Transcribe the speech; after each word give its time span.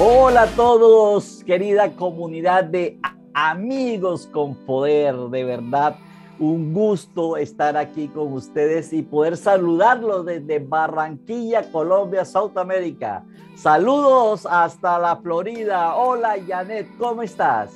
Hola 0.00 0.42
a 0.42 0.46
todos, 0.46 1.42
querida 1.44 1.90
comunidad 1.96 2.62
de 2.62 3.00
amigos 3.34 4.28
con 4.32 4.54
poder, 4.54 5.16
de 5.16 5.42
verdad. 5.42 5.96
Un 6.38 6.72
gusto 6.72 7.36
estar 7.36 7.76
aquí 7.76 8.06
con 8.06 8.32
ustedes 8.32 8.92
y 8.92 9.02
poder 9.02 9.36
saludarlos 9.36 10.24
desde 10.24 10.60
Barranquilla, 10.60 11.68
Colombia, 11.72 12.24
Sudamérica. 12.24 13.24
Saludos 13.56 14.46
hasta 14.48 15.00
la 15.00 15.16
Florida. 15.16 15.96
Hola 15.96 16.36
Janet, 16.46 16.86
¿cómo 16.96 17.24
estás? 17.24 17.72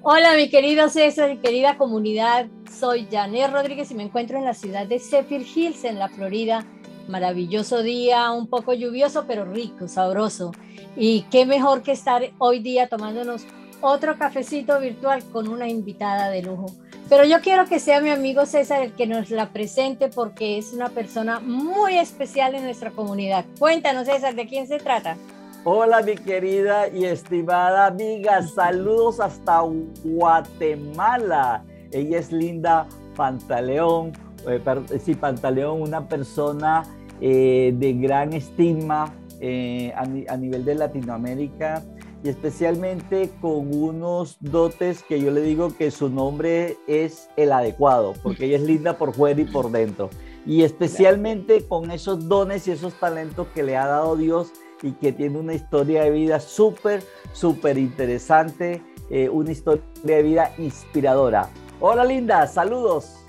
Hola 0.00 0.36
mi 0.36 0.48
querido 0.48 0.88
César 0.88 1.30
y 1.32 1.36
querida 1.36 1.76
comunidad. 1.76 2.46
Soy 2.72 3.06
Janet 3.10 3.52
Rodríguez 3.52 3.90
y 3.90 3.94
me 3.94 4.04
encuentro 4.04 4.38
en 4.38 4.46
la 4.46 4.54
ciudad 4.54 4.86
de 4.86 4.98
Zephyr 4.98 5.42
Hills, 5.42 5.84
en 5.84 5.98
la 5.98 6.08
Florida. 6.08 6.64
Maravilloso 7.08 7.82
día, 7.82 8.30
un 8.30 8.48
poco 8.48 8.72
lluvioso, 8.72 9.26
pero 9.28 9.44
rico, 9.44 9.86
sabroso. 9.86 10.52
Y 11.00 11.22
qué 11.30 11.46
mejor 11.46 11.82
que 11.82 11.92
estar 11.92 12.22
hoy 12.38 12.58
día 12.58 12.88
tomándonos 12.88 13.46
otro 13.80 14.18
cafecito 14.18 14.80
virtual 14.80 15.22
con 15.32 15.46
una 15.46 15.68
invitada 15.68 16.28
de 16.28 16.42
lujo. 16.42 16.72
Pero 17.08 17.24
yo 17.24 17.40
quiero 17.40 17.66
que 17.66 17.78
sea 17.78 18.00
mi 18.00 18.10
amigo 18.10 18.44
César 18.46 18.82
el 18.82 18.92
que 18.92 19.06
nos 19.06 19.30
la 19.30 19.50
presente 19.50 20.08
porque 20.08 20.58
es 20.58 20.72
una 20.72 20.88
persona 20.88 21.38
muy 21.38 21.96
especial 21.96 22.56
en 22.56 22.64
nuestra 22.64 22.90
comunidad. 22.90 23.44
Cuéntanos, 23.60 24.08
César, 24.08 24.34
¿de 24.34 24.48
quién 24.48 24.66
se 24.66 24.78
trata? 24.78 25.16
Hola, 25.62 26.02
mi 26.02 26.16
querida 26.16 26.88
y 26.88 27.04
estimada 27.04 27.86
amiga. 27.86 28.42
Saludos 28.42 29.20
hasta 29.20 29.60
Guatemala. 30.02 31.62
Ella 31.92 32.18
es 32.18 32.32
Linda 32.32 32.88
Pantaleón. 33.14 34.12
Eh, 34.48 34.60
sí, 34.98 35.14
Pantaleón, 35.14 35.80
una 35.80 36.08
persona 36.08 36.82
eh, 37.20 37.72
de 37.76 37.92
gran 37.94 38.32
estima, 38.32 39.12
eh, 39.40 39.92
a, 39.94 40.36
nivel 40.36 40.64
de 40.64 40.74
Latinoamérica 40.74 41.84
y 42.24 42.28
especialmente 42.28 43.30
con 43.40 43.72
unos 43.72 44.36
dotes 44.40 45.02
que 45.04 45.20
yo 45.20 45.30
le 45.30 45.40
digo 45.42 45.76
que 45.76 45.90
su 45.90 46.08
nombre 46.08 46.76
es 46.88 47.28
el 47.36 47.52
adecuado, 47.52 48.14
porque 48.22 48.46
ella 48.46 48.56
es 48.56 48.62
linda 48.62 48.98
por 48.98 49.14
fuera 49.14 49.40
y 49.40 49.44
por 49.44 49.70
dentro. 49.70 50.10
Y 50.44 50.62
especialmente 50.62 51.66
con 51.66 51.90
esos 51.90 52.28
dones 52.28 52.66
y 52.66 52.72
esos 52.72 52.94
talentos 52.94 53.46
que 53.54 53.62
le 53.62 53.76
ha 53.76 53.86
dado 53.86 54.16
Dios 54.16 54.52
y 54.82 54.92
que 54.92 55.12
tiene 55.12 55.38
una 55.38 55.54
historia 55.54 56.02
de 56.02 56.10
vida 56.10 56.40
súper, 56.40 57.02
súper 57.32 57.78
interesante, 57.78 58.82
eh, 59.10 59.28
una 59.28 59.52
historia 59.52 59.84
de 60.02 60.22
vida 60.22 60.52
inspiradora. 60.58 61.48
Hola 61.80 62.04
Linda, 62.04 62.46
saludos. 62.46 63.27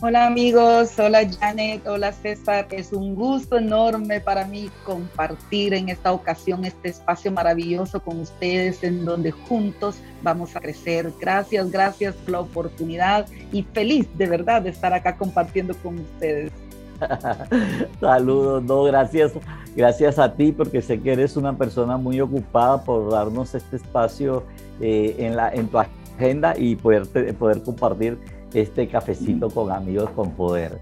Hola 0.00 0.26
amigos, 0.26 0.96
hola 1.00 1.28
Janet, 1.40 1.84
hola 1.88 2.12
César. 2.12 2.68
Es 2.70 2.92
un 2.92 3.16
gusto 3.16 3.58
enorme 3.58 4.20
para 4.20 4.46
mí 4.46 4.70
compartir 4.84 5.74
en 5.74 5.88
esta 5.88 6.12
ocasión 6.12 6.64
este 6.64 6.90
espacio 6.90 7.32
maravilloso 7.32 8.00
con 8.00 8.20
ustedes 8.20 8.84
en 8.84 9.04
donde 9.04 9.32
juntos 9.32 9.96
vamos 10.22 10.54
a 10.54 10.60
crecer. 10.60 11.12
Gracias, 11.20 11.72
gracias 11.72 12.14
por 12.14 12.30
la 12.30 12.40
oportunidad 12.40 13.26
y 13.50 13.64
feliz 13.64 14.06
de 14.16 14.28
verdad 14.28 14.62
de 14.62 14.70
estar 14.70 14.94
acá 14.94 15.16
compartiendo 15.16 15.74
con 15.82 15.98
ustedes. 15.98 16.52
Saludos, 18.00 18.62
no, 18.62 18.84
gracias, 18.84 19.32
gracias 19.74 20.20
a 20.20 20.32
ti 20.32 20.52
porque 20.52 20.80
sé 20.80 21.00
que 21.00 21.14
eres 21.14 21.36
una 21.36 21.58
persona 21.58 21.96
muy 21.96 22.20
ocupada 22.20 22.84
por 22.84 23.10
darnos 23.10 23.52
este 23.52 23.74
espacio 23.74 24.44
eh, 24.80 25.16
en, 25.18 25.34
la, 25.34 25.52
en 25.52 25.66
tu 25.66 25.80
agenda 25.80 26.54
y 26.56 26.76
poder, 26.76 27.08
poder 27.36 27.64
compartir 27.64 28.37
este 28.54 28.88
cafecito 28.88 29.50
con 29.50 29.70
amigos 29.70 30.10
con 30.10 30.32
poder. 30.32 30.80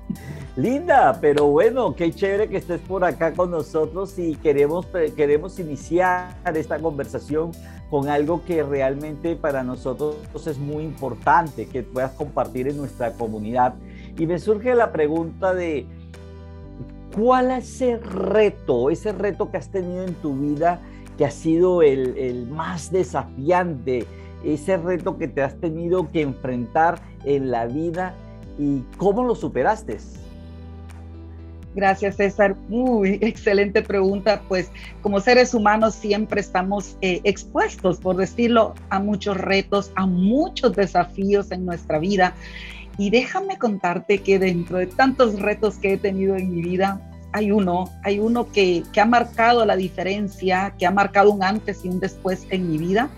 Linda, 0.56 1.18
pero 1.20 1.46
bueno, 1.46 1.94
qué 1.94 2.12
chévere 2.12 2.48
que 2.48 2.58
estés 2.58 2.80
por 2.80 3.04
acá 3.04 3.32
con 3.32 3.50
nosotros 3.50 4.18
y 4.18 4.36
queremos, 4.36 4.86
queremos 5.16 5.58
iniciar 5.58 6.36
esta 6.54 6.78
conversación 6.78 7.50
con 7.90 8.08
algo 8.08 8.44
que 8.44 8.62
realmente 8.62 9.36
para 9.36 9.62
nosotros 9.62 10.16
es 10.46 10.58
muy 10.58 10.84
importante 10.84 11.66
que 11.66 11.82
puedas 11.82 12.12
compartir 12.12 12.68
en 12.68 12.76
nuestra 12.76 13.12
comunidad. 13.12 13.74
Y 14.18 14.26
me 14.26 14.38
surge 14.38 14.74
la 14.74 14.92
pregunta 14.92 15.54
de, 15.54 15.86
¿cuál 17.14 17.50
es 17.50 17.74
ese 17.74 17.98
reto, 17.98 18.90
ese 18.90 19.12
reto 19.12 19.50
que 19.50 19.58
has 19.58 19.70
tenido 19.70 20.04
en 20.04 20.14
tu 20.14 20.34
vida 20.34 20.80
que 21.18 21.24
ha 21.24 21.30
sido 21.30 21.82
el, 21.82 22.16
el 22.16 22.46
más 22.46 22.90
desafiante? 22.90 24.06
ese 24.44 24.76
reto 24.76 25.18
que 25.18 25.28
te 25.28 25.42
has 25.42 25.58
tenido 25.58 26.10
que 26.10 26.22
enfrentar 26.22 27.00
en 27.26 27.50
la 27.50 27.66
vida 27.66 28.14
y 28.58 28.80
cómo 28.96 29.24
lo 29.24 29.34
superaste. 29.34 29.98
Gracias, 31.74 32.16
César. 32.16 32.56
Muy 32.70 33.18
excelente 33.20 33.82
pregunta. 33.82 34.40
Pues 34.48 34.70
como 35.02 35.20
seres 35.20 35.52
humanos 35.52 35.94
siempre 35.94 36.40
estamos 36.40 36.96
eh, 37.02 37.20
expuestos, 37.24 37.98
por 37.98 38.16
decirlo, 38.16 38.74
a 38.88 38.98
muchos 38.98 39.36
retos, 39.36 39.92
a 39.94 40.06
muchos 40.06 40.74
desafíos 40.74 41.52
en 41.52 41.66
nuestra 41.66 41.98
vida. 41.98 42.32
Y 42.96 43.10
déjame 43.10 43.58
contarte 43.58 44.22
que 44.22 44.38
dentro 44.38 44.78
de 44.78 44.86
tantos 44.86 45.38
retos 45.38 45.76
que 45.76 45.92
he 45.92 45.98
tenido 45.98 46.34
en 46.36 46.50
mi 46.50 46.62
vida, 46.62 46.98
hay 47.34 47.52
uno, 47.52 47.90
hay 48.02 48.20
uno 48.20 48.50
que, 48.50 48.82
que 48.94 49.02
ha 49.02 49.04
marcado 49.04 49.66
la 49.66 49.76
diferencia, 49.76 50.74
que 50.78 50.86
ha 50.86 50.90
marcado 50.90 51.30
un 51.30 51.42
antes 51.42 51.84
y 51.84 51.88
un 51.90 52.00
después 52.00 52.46
en 52.48 52.70
mi 52.70 52.78
vida. 52.78 53.10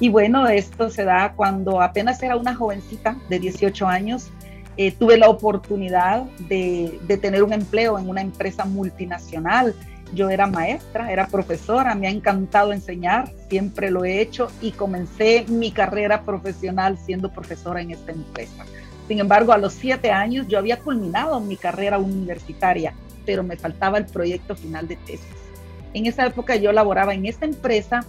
Y 0.00 0.10
bueno, 0.10 0.46
esto 0.46 0.90
se 0.90 1.04
da 1.04 1.32
cuando 1.34 1.80
apenas 1.80 2.22
era 2.22 2.36
una 2.36 2.54
jovencita 2.54 3.16
de 3.28 3.38
18 3.38 3.86
años. 3.86 4.30
Eh, 4.76 4.92
tuve 4.92 5.18
la 5.18 5.28
oportunidad 5.28 6.22
de, 6.48 7.00
de, 7.02 7.16
tener 7.16 7.42
un 7.42 7.52
empleo 7.52 7.98
en 7.98 8.08
una 8.08 8.20
empresa 8.20 8.64
multinacional. 8.64 9.74
Yo 10.14 10.30
era 10.30 10.46
maestra, 10.46 11.12
era 11.12 11.26
profesora, 11.26 11.96
me 11.96 12.06
ha 12.06 12.10
encantado 12.10 12.72
enseñar, 12.72 13.30
siempre 13.48 13.90
lo 13.90 14.04
he 14.04 14.20
hecho 14.20 14.50
y 14.62 14.70
comencé 14.70 15.44
mi 15.48 15.72
carrera 15.72 16.22
profesional 16.22 16.96
siendo 16.96 17.30
profesora 17.30 17.82
en 17.82 17.90
esta 17.90 18.12
empresa. 18.12 18.64
Sin 19.08 19.18
embargo, 19.18 19.52
a 19.52 19.58
los 19.58 19.72
siete 19.72 20.12
años 20.12 20.46
yo 20.48 20.58
había 20.58 20.78
culminado 20.78 21.40
mi 21.40 21.56
carrera 21.56 21.98
universitaria, 21.98 22.94
pero 23.26 23.42
me 23.42 23.56
faltaba 23.56 23.98
el 23.98 24.06
proyecto 24.06 24.54
final 24.54 24.86
de 24.86 24.96
tesis. 24.96 25.26
En 25.92 26.06
esa 26.06 26.26
época 26.26 26.56
yo 26.56 26.72
laboraba 26.72 27.14
en 27.14 27.26
esta 27.26 27.46
empresa 27.46 28.04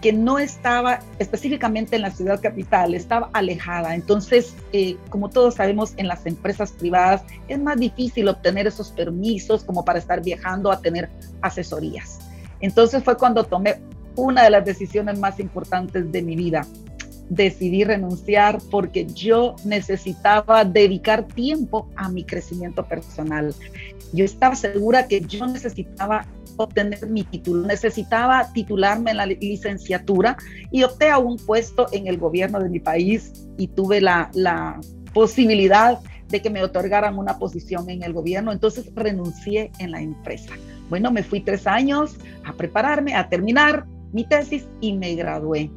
que 0.00 0.12
no 0.12 0.38
estaba 0.38 1.00
específicamente 1.18 1.96
en 1.96 2.02
la 2.02 2.10
ciudad 2.10 2.40
capital, 2.40 2.94
estaba 2.94 3.30
alejada. 3.32 3.94
Entonces, 3.94 4.54
eh, 4.72 4.96
como 5.08 5.28
todos 5.28 5.54
sabemos, 5.54 5.94
en 5.96 6.06
las 6.06 6.24
empresas 6.26 6.72
privadas 6.72 7.22
es 7.48 7.58
más 7.60 7.78
difícil 7.78 8.28
obtener 8.28 8.66
esos 8.66 8.90
permisos 8.90 9.64
como 9.64 9.84
para 9.84 9.98
estar 9.98 10.22
viajando 10.22 10.70
a 10.70 10.80
tener 10.80 11.08
asesorías. 11.42 12.20
Entonces 12.60 13.02
fue 13.02 13.16
cuando 13.16 13.44
tomé 13.44 13.80
una 14.14 14.44
de 14.44 14.50
las 14.50 14.64
decisiones 14.64 15.18
más 15.18 15.40
importantes 15.40 16.10
de 16.10 16.22
mi 16.22 16.36
vida. 16.36 16.66
Decidí 17.28 17.84
renunciar 17.84 18.58
porque 18.70 19.06
yo 19.06 19.54
necesitaba 19.64 20.64
dedicar 20.64 21.24
tiempo 21.26 21.88
a 21.96 22.08
mi 22.08 22.24
crecimiento 22.24 22.86
personal. 22.86 23.54
Yo 24.12 24.24
estaba 24.24 24.54
segura 24.54 25.06
que 25.06 25.20
yo 25.20 25.46
necesitaba 25.46 26.26
obtener 26.58 27.08
mi 27.08 27.24
título. 27.24 27.66
Necesitaba 27.66 28.52
titularme 28.52 29.12
en 29.12 29.16
la 29.16 29.26
licenciatura 29.26 30.36
y 30.70 30.82
opté 30.82 31.08
a 31.08 31.18
un 31.18 31.36
puesto 31.36 31.86
en 31.92 32.06
el 32.06 32.18
gobierno 32.18 32.60
de 32.60 32.68
mi 32.68 32.80
país 32.80 33.32
y 33.56 33.68
tuve 33.68 34.00
la, 34.00 34.30
la 34.34 34.80
posibilidad 35.14 35.98
de 36.28 36.42
que 36.42 36.50
me 36.50 36.62
otorgaran 36.62 37.18
una 37.18 37.38
posición 37.38 37.88
en 37.88 38.02
el 38.02 38.12
gobierno. 38.12 38.52
Entonces 38.52 38.90
renuncié 38.94 39.70
en 39.78 39.92
la 39.92 40.00
empresa. 40.00 40.52
Bueno, 40.90 41.10
me 41.10 41.22
fui 41.22 41.40
tres 41.40 41.66
años 41.66 42.16
a 42.44 42.52
prepararme, 42.52 43.14
a 43.14 43.28
terminar 43.28 43.86
mi 44.12 44.24
tesis 44.24 44.66
y 44.80 44.92
me 44.92 45.14
gradué. 45.14 45.70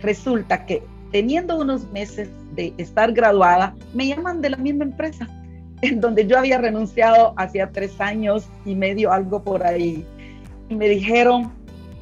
Resulta 0.00 0.66
que 0.66 0.82
teniendo 1.12 1.58
unos 1.58 1.90
meses 1.92 2.28
de 2.54 2.72
estar 2.78 3.12
graduada, 3.12 3.74
me 3.94 4.08
llaman 4.08 4.40
de 4.40 4.50
la 4.50 4.56
misma 4.56 4.84
empresa 4.84 5.28
en 5.82 6.00
donde 6.00 6.26
yo 6.26 6.38
había 6.38 6.58
renunciado 6.58 7.34
hacía 7.36 7.70
tres 7.70 8.00
años 8.00 8.48
y 8.64 8.74
medio, 8.74 9.12
algo 9.12 9.42
por 9.42 9.64
ahí 9.64 10.06
me 10.72 10.88
dijeron, 10.88 11.52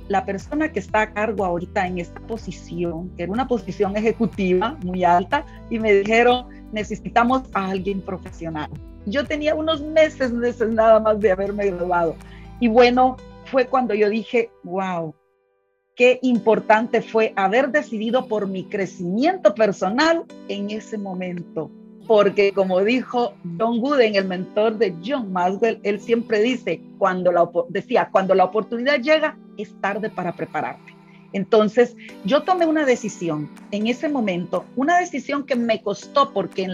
la 0.08 0.24
persona 0.24 0.72
que 0.72 0.80
está 0.80 1.02
a 1.02 1.12
cargo 1.12 1.44
ahorita 1.44 1.86
en 1.86 1.98
esta 1.98 2.20
posición, 2.20 3.10
que 3.16 3.22
era 3.22 3.32
una 3.32 3.46
posición 3.46 3.96
ejecutiva 3.96 4.76
muy 4.82 5.04
alta, 5.04 5.46
y 5.70 5.78
me 5.78 5.92
dijeron, 5.92 6.46
necesitamos 6.72 7.42
a 7.54 7.70
alguien 7.70 8.00
profesional. 8.00 8.68
Yo 9.06 9.24
tenía 9.24 9.54
unos 9.54 9.82
meses, 9.82 10.32
meses 10.32 10.68
nada 10.68 10.98
más 10.98 11.20
de 11.20 11.30
haberme 11.30 11.70
graduado. 11.70 12.16
Y 12.58 12.68
bueno, 12.68 13.16
fue 13.44 13.66
cuando 13.66 13.94
yo 13.94 14.10
dije, 14.10 14.50
wow, 14.64 15.14
qué 15.94 16.18
importante 16.22 17.02
fue 17.02 17.32
haber 17.36 17.70
decidido 17.70 18.26
por 18.26 18.48
mi 18.48 18.64
crecimiento 18.64 19.54
personal 19.54 20.24
en 20.48 20.70
ese 20.70 20.98
momento 20.98 21.70
porque 22.10 22.52
como 22.52 22.80
dijo 22.80 23.34
Don 23.44 23.78
Gooden, 23.78 24.16
el 24.16 24.24
mentor 24.24 24.78
de 24.78 24.96
John 25.00 25.32
Maxwell, 25.32 25.78
él 25.84 26.00
siempre 26.00 26.40
dice, 26.40 26.82
cuando 26.98 27.30
la, 27.30 27.48
decía, 27.68 28.08
cuando 28.10 28.34
la 28.34 28.42
oportunidad 28.42 28.98
llega, 28.98 29.38
es 29.56 29.80
tarde 29.80 30.10
para 30.10 30.32
prepararte. 30.32 30.92
Entonces, 31.32 31.94
yo 32.24 32.42
tomé 32.42 32.66
una 32.66 32.84
decisión 32.84 33.48
en 33.70 33.86
ese 33.86 34.08
momento, 34.08 34.64
una 34.74 34.98
decisión 34.98 35.44
que 35.44 35.54
me 35.54 35.82
costó 35.82 36.32
porque 36.32 36.66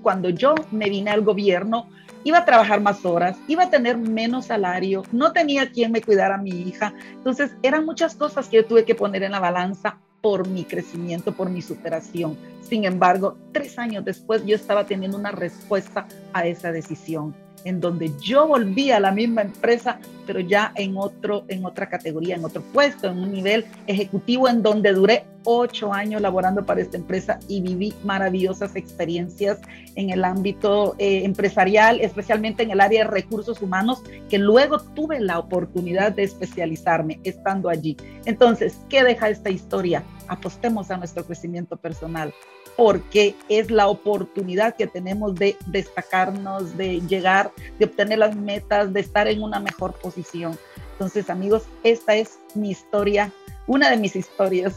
cuando 0.00 0.30
yo 0.30 0.54
me 0.70 0.88
vine 0.88 1.10
al 1.10 1.20
gobierno, 1.20 1.90
iba 2.24 2.38
a 2.38 2.46
trabajar 2.46 2.80
más 2.80 3.04
horas, 3.04 3.36
iba 3.48 3.64
a 3.64 3.70
tener 3.70 3.98
menos 3.98 4.46
salario, 4.46 5.02
no 5.12 5.32
tenía 5.32 5.70
quien 5.70 5.92
me 5.92 6.00
cuidara 6.00 6.36
a 6.36 6.38
mi 6.38 6.48
hija. 6.48 6.94
Entonces, 7.12 7.54
eran 7.62 7.84
muchas 7.84 8.14
cosas 8.14 8.48
que 8.48 8.56
yo 8.56 8.64
tuve 8.64 8.86
que 8.86 8.94
poner 8.94 9.22
en 9.22 9.32
la 9.32 9.38
balanza 9.38 9.98
por 10.22 10.48
mi 10.48 10.64
crecimiento, 10.64 11.32
por 11.32 11.50
mi 11.50 11.60
superación. 11.60 12.38
Sin 12.62 12.84
embargo, 12.84 13.36
tres 13.52 13.78
años 13.78 14.04
después 14.04 14.46
yo 14.46 14.54
estaba 14.54 14.86
teniendo 14.86 15.18
una 15.18 15.32
respuesta 15.32 16.06
a 16.32 16.46
esa 16.46 16.72
decisión 16.72 17.34
en 17.64 17.80
donde 17.80 18.12
yo 18.20 18.46
volví 18.46 18.90
a 18.90 19.00
la 19.00 19.12
misma 19.12 19.42
empresa, 19.42 19.98
pero 20.26 20.40
ya 20.40 20.72
en, 20.76 20.96
otro, 20.96 21.44
en 21.48 21.64
otra 21.64 21.88
categoría, 21.88 22.36
en 22.36 22.44
otro 22.44 22.62
puesto, 22.62 23.08
en 23.08 23.18
un 23.18 23.32
nivel 23.32 23.66
ejecutivo, 23.86 24.48
en 24.48 24.62
donde 24.62 24.92
duré 24.92 25.24
ocho 25.44 25.92
años 25.92 26.20
laborando 26.20 26.64
para 26.64 26.80
esta 26.80 26.96
empresa 26.96 27.40
y 27.48 27.60
viví 27.60 27.92
maravillosas 28.04 28.76
experiencias 28.76 29.60
en 29.96 30.10
el 30.10 30.24
ámbito 30.24 30.94
eh, 30.98 31.24
empresarial, 31.24 32.00
especialmente 32.00 32.62
en 32.62 32.70
el 32.70 32.80
área 32.80 33.04
de 33.04 33.10
recursos 33.10 33.60
humanos, 33.60 34.02
que 34.28 34.38
luego 34.38 34.78
tuve 34.80 35.20
la 35.20 35.38
oportunidad 35.38 36.12
de 36.12 36.22
especializarme 36.24 37.20
estando 37.24 37.68
allí. 37.68 37.96
Entonces, 38.24 38.78
¿qué 38.88 39.02
deja 39.02 39.28
esta 39.28 39.50
historia? 39.50 40.04
Apostemos 40.28 40.90
a 40.90 40.96
nuestro 40.96 41.24
crecimiento 41.24 41.76
personal 41.76 42.32
porque 42.76 43.34
es 43.48 43.70
la 43.70 43.88
oportunidad 43.88 44.76
que 44.76 44.86
tenemos 44.86 45.34
de 45.34 45.56
destacarnos, 45.66 46.76
de 46.76 47.00
llegar, 47.02 47.52
de 47.78 47.84
obtener 47.84 48.18
las 48.18 48.34
metas, 48.34 48.92
de 48.92 49.00
estar 49.00 49.28
en 49.28 49.42
una 49.42 49.60
mejor 49.60 49.92
posición. 49.94 50.58
Entonces, 50.92 51.30
amigos, 51.30 51.64
esta 51.82 52.14
es 52.14 52.38
mi 52.54 52.70
historia, 52.70 53.32
una 53.66 53.90
de 53.90 53.96
mis 53.96 54.16
historias. 54.16 54.74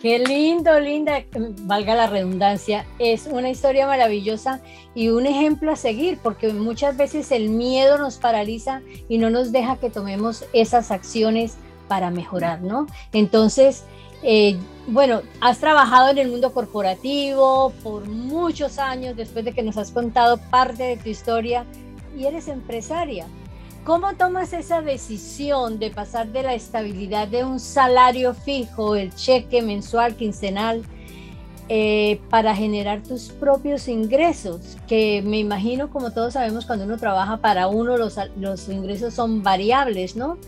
Qué 0.00 0.20
lindo, 0.20 0.78
linda, 0.78 1.24
valga 1.62 1.96
la 1.96 2.06
redundancia, 2.06 2.86
es 3.00 3.26
una 3.26 3.50
historia 3.50 3.84
maravillosa 3.84 4.60
y 4.94 5.08
un 5.08 5.26
ejemplo 5.26 5.72
a 5.72 5.76
seguir, 5.76 6.18
porque 6.22 6.52
muchas 6.52 6.96
veces 6.96 7.32
el 7.32 7.48
miedo 7.50 7.98
nos 7.98 8.18
paraliza 8.18 8.80
y 9.08 9.18
no 9.18 9.28
nos 9.28 9.50
deja 9.50 9.76
que 9.76 9.90
tomemos 9.90 10.44
esas 10.52 10.92
acciones 10.92 11.56
para 11.88 12.12
mejorar, 12.12 12.60
¿no? 12.60 12.86
Entonces, 13.12 13.82
eh, 14.22 14.56
bueno, 14.86 15.22
has 15.40 15.58
trabajado 15.58 16.10
en 16.10 16.18
el 16.18 16.28
mundo 16.28 16.52
corporativo 16.52 17.72
por 17.82 18.08
muchos 18.08 18.78
años 18.78 19.16
después 19.16 19.44
de 19.44 19.52
que 19.52 19.62
nos 19.62 19.76
has 19.76 19.90
contado 19.90 20.38
parte 20.50 20.82
de 20.82 20.96
tu 20.96 21.08
historia 21.10 21.66
y 22.16 22.24
eres 22.24 22.48
empresaria. 22.48 23.26
¿Cómo 23.84 24.14
tomas 24.14 24.52
esa 24.52 24.82
decisión 24.82 25.78
de 25.78 25.90
pasar 25.90 26.28
de 26.28 26.42
la 26.42 26.54
estabilidad 26.54 27.28
de 27.28 27.44
un 27.44 27.60
salario 27.60 28.34
fijo, 28.34 28.96
el 28.96 29.14
cheque 29.14 29.62
mensual, 29.62 30.14
quincenal, 30.14 30.82
eh, 31.70 32.20
para 32.28 32.54
generar 32.54 33.02
tus 33.02 33.30
propios 33.30 33.88
ingresos? 33.88 34.76
Que 34.86 35.22
me 35.22 35.38
imagino, 35.38 35.90
como 35.90 36.12
todos 36.12 36.34
sabemos, 36.34 36.66
cuando 36.66 36.84
uno 36.84 36.98
trabaja 36.98 37.38
para 37.38 37.68
uno, 37.68 37.96
los, 37.96 38.16
los 38.36 38.68
ingresos 38.68 39.14
son 39.14 39.42
variables, 39.42 40.16
¿no? 40.16 40.38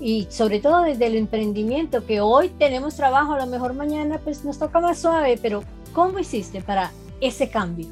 Y 0.00 0.26
sobre 0.30 0.60
todo 0.60 0.82
desde 0.82 1.06
el 1.06 1.16
emprendimiento, 1.16 2.04
que 2.06 2.20
hoy 2.20 2.48
tenemos 2.58 2.96
trabajo, 2.96 3.34
a 3.34 3.38
lo 3.38 3.46
mejor 3.46 3.74
mañana 3.74 4.20
pues 4.22 4.44
nos 4.44 4.58
toca 4.58 4.80
más 4.80 4.98
suave, 4.98 5.38
pero 5.40 5.62
¿cómo 5.92 6.18
hiciste 6.18 6.60
para 6.62 6.90
ese 7.20 7.48
cambio? 7.48 7.88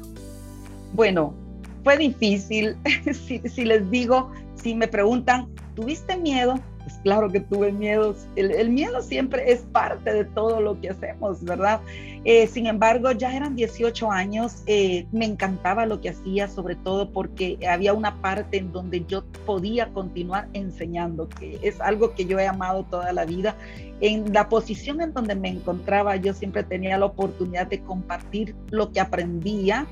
Bueno, 0.93 1.33
fue 1.83 1.97
difícil, 1.97 2.75
si, 3.27 3.39
si, 3.39 3.65
les 3.65 3.89
digo, 3.89 4.31
si 4.55 4.75
me 4.75 4.87
preguntan, 4.87 5.47
¿tuviste 5.75 6.17
miedo? 6.17 6.55
Claro 7.03 7.29
que 7.29 7.39
tuve 7.39 7.71
miedo. 7.71 8.15
El, 8.35 8.69
miedo 8.69 9.01
siempre 9.01 9.51
es 9.51 9.61
parte 9.61 10.13
de 10.13 10.25
todo 10.25 10.61
lo 10.61 10.79
que 10.79 10.89
hacemos, 10.89 11.43
¿verdad? 11.43 11.81
Eh, 12.25 12.45
sin 12.45 12.67
embargo, 12.67 13.11
ya 13.11 13.35
eran 13.35 13.55
18 13.55 14.11
años, 14.11 14.61
eh, 14.67 15.07
me 15.11 15.25
encantaba 15.25 15.87
lo 15.87 15.99
que 15.99 16.09
hacía, 16.09 16.47
sobre 16.47 16.75
todo 16.75 17.11
porque 17.11 17.57
había 17.67 17.93
una 17.93 18.21
parte 18.21 18.57
en 18.57 18.71
donde 18.71 19.03
yo 19.07 19.23
podía 19.47 19.87
continuar 19.87 20.47
enseñando, 20.53 21.27
que 21.27 21.59
es 21.63 21.81
algo 21.81 22.13
que 22.13 22.25
yo 22.25 22.37
he 22.37 22.47
amado 22.47 22.83
toda 22.83 23.11
la 23.13 23.25
vida. 23.25 23.55
En 23.99 24.31
la 24.31 24.49
posición 24.49 25.01
en 25.01 25.13
donde 25.13 25.35
me 25.35 25.49
encontraba, 25.49 26.15
yo 26.17 26.33
siempre 26.33 26.63
tenía 26.63 26.97
la 26.99 27.05
oportunidad 27.05 27.67
de 27.67 27.81
compartir 27.81 28.55
lo 28.69 28.91
que 28.91 28.99
aprendía 28.99 29.87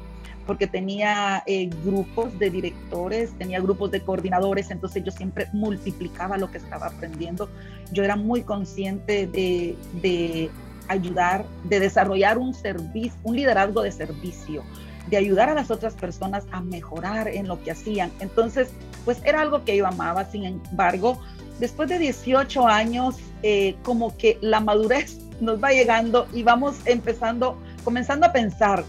porque 0.49 0.65
tenía 0.65 1.43
eh, 1.45 1.69
grupos 1.85 2.39
de 2.39 2.49
directores, 2.49 3.37
tenía 3.37 3.59
grupos 3.59 3.91
de 3.91 4.01
coordinadores, 4.01 4.71
entonces 4.71 5.03
yo 5.03 5.11
siempre 5.11 5.47
multiplicaba 5.53 6.39
lo 6.39 6.49
que 6.49 6.57
estaba 6.57 6.87
aprendiendo. 6.87 7.51
Yo 7.91 8.03
era 8.03 8.15
muy 8.15 8.41
consciente 8.41 9.27
de, 9.27 9.75
de 10.01 10.49
ayudar, 10.87 11.45
de 11.65 11.79
desarrollar 11.79 12.39
un 12.39 12.55
servicio, 12.55 13.13
un 13.21 13.35
liderazgo 13.35 13.83
de 13.83 13.91
servicio, 13.91 14.63
de 15.11 15.17
ayudar 15.17 15.49
a 15.49 15.53
las 15.53 15.69
otras 15.69 15.93
personas 15.93 16.45
a 16.51 16.61
mejorar 16.61 17.27
en 17.27 17.47
lo 17.47 17.61
que 17.61 17.69
hacían. 17.69 18.11
Entonces, 18.19 18.71
pues 19.05 19.21
era 19.25 19.41
algo 19.41 19.63
que 19.63 19.77
yo 19.77 19.85
amaba. 19.85 20.25
Sin 20.25 20.45
embargo, 20.45 21.21
después 21.59 21.89
de 21.89 21.99
18 21.99 22.67
años, 22.67 23.17
eh, 23.43 23.75
como 23.83 24.17
que 24.17 24.39
la 24.41 24.61
madurez 24.61 25.19
nos 25.41 25.63
va 25.63 25.69
llegando 25.73 26.27
y 26.33 26.41
vamos 26.41 26.77
empezando, 26.85 27.55
comenzando 27.83 28.25
a 28.25 28.31
pensar, 28.31 28.83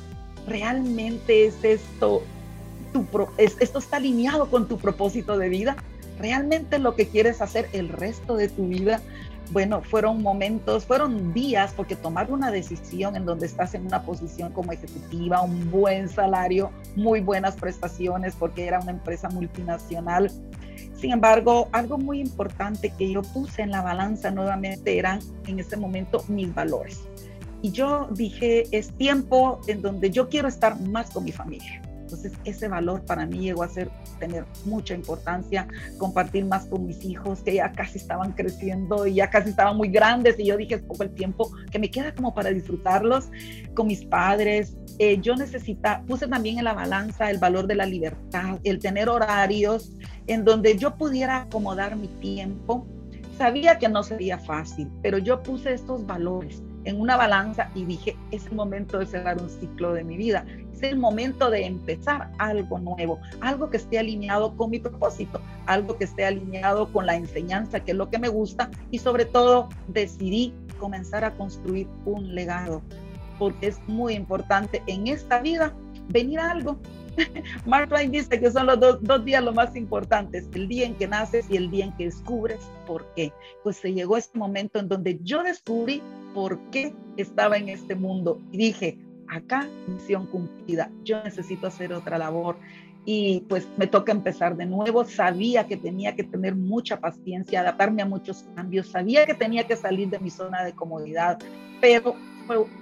¿realmente 0.46 1.46
es 1.46 1.62
esto, 1.62 2.22
tu 2.92 3.06
esto 3.38 3.78
está 3.78 3.96
alineado 3.96 4.50
con 4.50 4.68
tu 4.68 4.78
propósito 4.78 5.38
de 5.38 5.48
vida? 5.48 5.76
¿Realmente 6.18 6.78
lo 6.78 6.96
que 6.96 7.08
quieres 7.08 7.40
hacer 7.40 7.68
el 7.72 7.88
resto 7.88 8.36
de 8.36 8.48
tu 8.48 8.66
vida? 8.68 9.00
Bueno, 9.52 9.82
fueron 9.82 10.22
momentos, 10.22 10.84
fueron 10.84 11.32
días, 11.32 11.72
porque 11.74 11.96
tomar 11.96 12.30
una 12.30 12.52
decisión 12.52 13.16
en 13.16 13.24
donde 13.24 13.46
estás 13.46 13.74
en 13.74 13.84
una 13.84 14.02
posición 14.02 14.52
como 14.52 14.70
ejecutiva, 14.70 15.42
un 15.42 15.70
buen 15.72 16.08
salario, 16.08 16.70
muy 16.94 17.20
buenas 17.20 17.56
prestaciones, 17.56 18.36
porque 18.38 18.66
era 18.66 18.78
una 18.78 18.92
empresa 18.92 19.28
multinacional. 19.28 20.30
Sin 20.94 21.10
embargo, 21.10 21.68
algo 21.72 21.98
muy 21.98 22.20
importante 22.20 22.92
que 22.96 23.10
yo 23.10 23.22
puse 23.22 23.62
en 23.62 23.72
la 23.72 23.82
balanza 23.82 24.30
nuevamente 24.30 24.98
eran 24.98 25.18
en 25.46 25.58
ese 25.58 25.76
momento 25.76 26.22
mis 26.28 26.54
valores. 26.54 27.00
Y 27.62 27.72
yo 27.72 28.08
dije, 28.12 28.64
es 28.70 28.92
tiempo 28.96 29.60
en 29.66 29.82
donde 29.82 30.10
yo 30.10 30.28
quiero 30.28 30.48
estar 30.48 30.80
más 30.80 31.10
con 31.10 31.24
mi 31.24 31.32
familia. 31.32 31.82
Entonces 32.12 32.32
ese 32.44 32.66
valor 32.66 33.04
para 33.04 33.24
mí 33.24 33.38
llegó 33.38 33.62
a 33.62 33.68
ser 33.68 33.88
tener 34.18 34.44
mucha 34.64 34.94
importancia, 34.94 35.68
compartir 35.96 36.44
más 36.44 36.66
con 36.66 36.84
mis 36.84 37.04
hijos 37.04 37.40
que 37.42 37.54
ya 37.54 37.70
casi 37.70 37.98
estaban 37.98 38.32
creciendo 38.32 39.06
y 39.06 39.14
ya 39.14 39.30
casi 39.30 39.50
estaban 39.50 39.76
muy 39.76 39.88
grandes 39.88 40.36
y 40.40 40.46
yo 40.46 40.56
dije 40.56 40.74
es 40.74 40.82
poco 40.82 41.04
el 41.04 41.14
tiempo 41.14 41.52
que 41.70 41.78
me 41.78 41.88
queda 41.88 42.12
como 42.12 42.34
para 42.34 42.50
disfrutarlos 42.50 43.30
con 43.74 43.86
mis 43.86 44.04
padres. 44.04 44.76
Eh, 44.98 45.20
yo 45.20 45.36
necesita, 45.36 46.02
puse 46.02 46.26
también 46.26 46.58
en 46.58 46.64
la 46.64 46.72
balanza 46.72 47.30
el 47.30 47.38
valor 47.38 47.68
de 47.68 47.76
la 47.76 47.86
libertad, 47.86 48.58
el 48.64 48.80
tener 48.80 49.08
horarios 49.08 49.92
en 50.26 50.44
donde 50.44 50.76
yo 50.76 50.96
pudiera 50.96 51.42
acomodar 51.42 51.94
mi 51.94 52.08
tiempo. 52.08 52.88
Sabía 53.38 53.78
que 53.78 53.88
no 53.88 54.02
sería 54.02 54.38
fácil, 54.38 54.90
pero 55.00 55.18
yo 55.18 55.44
puse 55.44 55.72
estos 55.74 56.04
valores 56.04 56.60
en 56.84 57.00
una 57.00 57.16
balanza 57.16 57.70
y 57.74 57.84
dije, 57.84 58.16
es 58.30 58.46
el 58.46 58.52
momento 58.52 58.98
de 58.98 59.06
cerrar 59.06 59.40
un 59.40 59.48
ciclo 59.48 59.92
de 59.92 60.04
mi 60.04 60.16
vida, 60.16 60.44
es 60.72 60.82
el 60.82 60.98
momento 60.98 61.50
de 61.50 61.66
empezar 61.66 62.30
algo 62.38 62.78
nuevo, 62.78 63.20
algo 63.40 63.70
que 63.70 63.76
esté 63.76 63.98
alineado 63.98 64.56
con 64.56 64.70
mi 64.70 64.78
propósito, 64.78 65.40
algo 65.66 65.96
que 65.96 66.04
esté 66.04 66.24
alineado 66.24 66.92
con 66.92 67.06
la 67.06 67.16
enseñanza, 67.16 67.80
que 67.80 67.92
es 67.92 67.96
lo 67.96 68.08
que 68.08 68.18
me 68.18 68.28
gusta, 68.28 68.70
y 68.90 68.98
sobre 68.98 69.24
todo 69.24 69.68
decidí 69.88 70.54
comenzar 70.78 71.24
a 71.24 71.32
construir 71.32 71.86
un 72.04 72.34
legado, 72.34 72.82
porque 73.38 73.68
es 73.68 73.78
muy 73.86 74.14
importante 74.14 74.82
en 74.86 75.06
esta 75.06 75.40
vida 75.40 75.74
venir 76.08 76.40
a 76.40 76.50
algo. 76.50 76.78
Mark 77.66 77.88
Twain 77.88 78.10
dice 78.10 78.40
que 78.40 78.50
son 78.50 78.66
los 78.66 78.80
dos, 78.80 78.98
dos, 79.02 79.24
días 79.24 79.42
los 79.44 79.54
más 79.54 79.76
importantes, 79.76 80.48
el 80.54 80.68
día 80.68 80.86
en 80.86 80.94
que 80.94 81.06
naces 81.06 81.46
y 81.50 81.56
el 81.56 81.70
día 81.70 81.86
en 81.86 81.96
que 81.96 82.04
descubres 82.04 82.60
por 82.86 83.04
qué. 83.14 83.32
Pues 83.62 83.76
se 83.76 83.92
llegó 83.92 84.16
este 84.16 84.38
momento 84.38 84.78
en 84.78 84.88
donde 84.88 85.18
yo 85.22 85.42
descubrí 85.42 86.02
por 86.34 86.58
qué 86.70 86.94
estaba 87.16 87.56
en 87.56 87.68
este 87.68 87.94
mundo. 87.94 88.40
Y 88.52 88.58
dije, 88.58 88.98
acá 89.28 89.68
misión 89.86 90.26
cumplida, 90.26 90.90
yo 91.04 91.22
necesito 91.22 91.66
hacer 91.66 91.92
otra 91.92 92.18
labor. 92.18 92.56
Y 93.06 93.40
pues 93.48 93.66
me 93.78 93.86
toca 93.86 94.12
empezar 94.12 94.56
de 94.56 94.66
nuevo. 94.66 95.04
Sabía 95.04 95.66
que 95.66 95.76
tenía 95.76 96.14
que 96.14 96.24
tener 96.24 96.54
mucha 96.54 97.00
paciencia, 97.00 97.60
adaptarme 97.60 98.02
a 98.02 98.06
muchos 98.06 98.44
cambios. 98.54 98.88
Sabía 98.88 99.24
que 99.24 99.34
tenía 99.34 99.66
que 99.66 99.76
salir 99.76 100.10
de 100.10 100.18
mi 100.18 100.28
zona 100.28 100.62
de 100.64 100.74
comodidad, 100.74 101.38
pero 101.80 102.14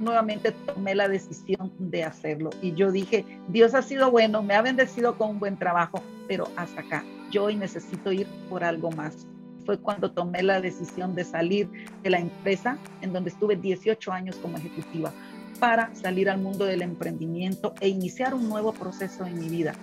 nuevamente 0.01 0.53
tomé 0.53 0.95
la 0.95 1.09
decisión 1.09 1.73
de 1.79 2.03
hacerlo. 2.03 2.51
Y 2.63 2.73
yo 2.73 2.91
dije, 2.91 3.25
Dios 3.49 3.75
ha 3.75 3.83
sido 3.83 4.11
bueno, 4.11 4.43
me 4.43 4.55
ha 4.55 4.63
bendecido 4.63 5.17
con 5.17 5.31
un 5.31 5.39
buen 5.39 5.57
trabajo, 5.57 6.03
pero 6.27 6.49
hasta 6.57 6.81
acá. 6.81 7.05
Yo 7.31 7.45
hoy 7.45 7.57
necesito 7.57 8.11
ir 8.11 8.27
por 8.49 8.65
algo 8.65 8.91
más 8.91 9.27
fue 9.69 9.77
cuando 9.77 10.11
tomé 10.11 10.43
la 10.43 10.63
decisión 10.63 11.15
de 11.15 11.25
salir 11.25 11.69
de 12.03 12.09
la 12.09 12.19
empresa 12.19 12.79
en 13.03 13.13
donde 13.13 13.29
estuve 13.29 13.55
18 13.55 14.11
años 14.11 14.37
como 14.37 14.57
ejecutiva 14.57 15.13
para 15.61 15.95
salir 15.95 16.31
al 16.31 16.39
mundo 16.39 16.65
del 16.65 16.81
emprendimiento 16.81 17.75
e 17.83 17.89
iniciar 17.89 18.33
un 18.33 18.49
nuevo 18.49 18.73
proceso 18.73 19.27
en 19.27 19.39
mi 19.39 19.51
vida, 19.51 19.75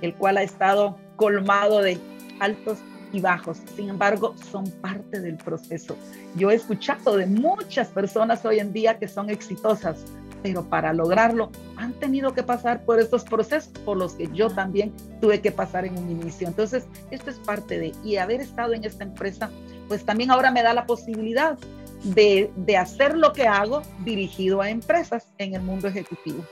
el 0.00 0.14
cual 0.14 0.38
ha 0.38 0.42
estado 0.42 0.96
colmado 1.16 1.82
de 1.82 1.98
altos 2.40 2.78
y 3.12 3.20
bajos. 3.20 3.58
Sin 3.76 3.90
embargo, 3.90 4.34
son 4.50 4.64
parte 4.80 5.20
del 5.20 5.36
proceso. 5.36 5.94
Yo 6.36 6.50
he 6.50 6.54
escuchado 6.54 7.18
de 7.18 7.26
muchas 7.26 7.88
personas 7.88 8.46
hoy 8.46 8.60
en 8.60 8.72
día 8.72 8.98
que 8.98 9.08
son 9.08 9.28
exitosas, 9.28 10.06
pero 10.44 10.62
para 10.62 10.92
lograrlo 10.92 11.50
han 11.76 11.94
tenido 11.94 12.34
que 12.34 12.42
pasar 12.42 12.84
por 12.84 13.00
estos 13.00 13.24
procesos 13.24 13.72
por 13.86 13.96
los 13.96 14.12
que 14.12 14.28
yo 14.34 14.50
también 14.50 14.92
tuve 15.18 15.40
que 15.40 15.50
pasar 15.50 15.86
en 15.86 15.96
un 15.96 16.10
inicio. 16.10 16.46
Entonces, 16.46 16.84
esto 17.10 17.30
es 17.30 17.38
parte 17.38 17.78
de, 17.78 17.94
y 18.04 18.16
haber 18.16 18.42
estado 18.42 18.74
en 18.74 18.84
esta 18.84 19.04
empresa, 19.04 19.50
pues 19.88 20.04
también 20.04 20.30
ahora 20.30 20.50
me 20.50 20.62
da 20.62 20.74
la 20.74 20.84
posibilidad 20.84 21.56
de, 22.02 22.52
de 22.56 22.76
hacer 22.76 23.16
lo 23.16 23.32
que 23.32 23.48
hago 23.48 23.80
dirigido 24.04 24.60
a 24.60 24.68
empresas 24.68 25.28
en 25.38 25.54
el 25.54 25.62
mundo 25.62 25.88
ejecutivo. 25.88 26.44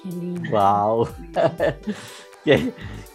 Qué 0.00 0.10
lindo. 0.10 0.48
¡Wow! 0.48 1.08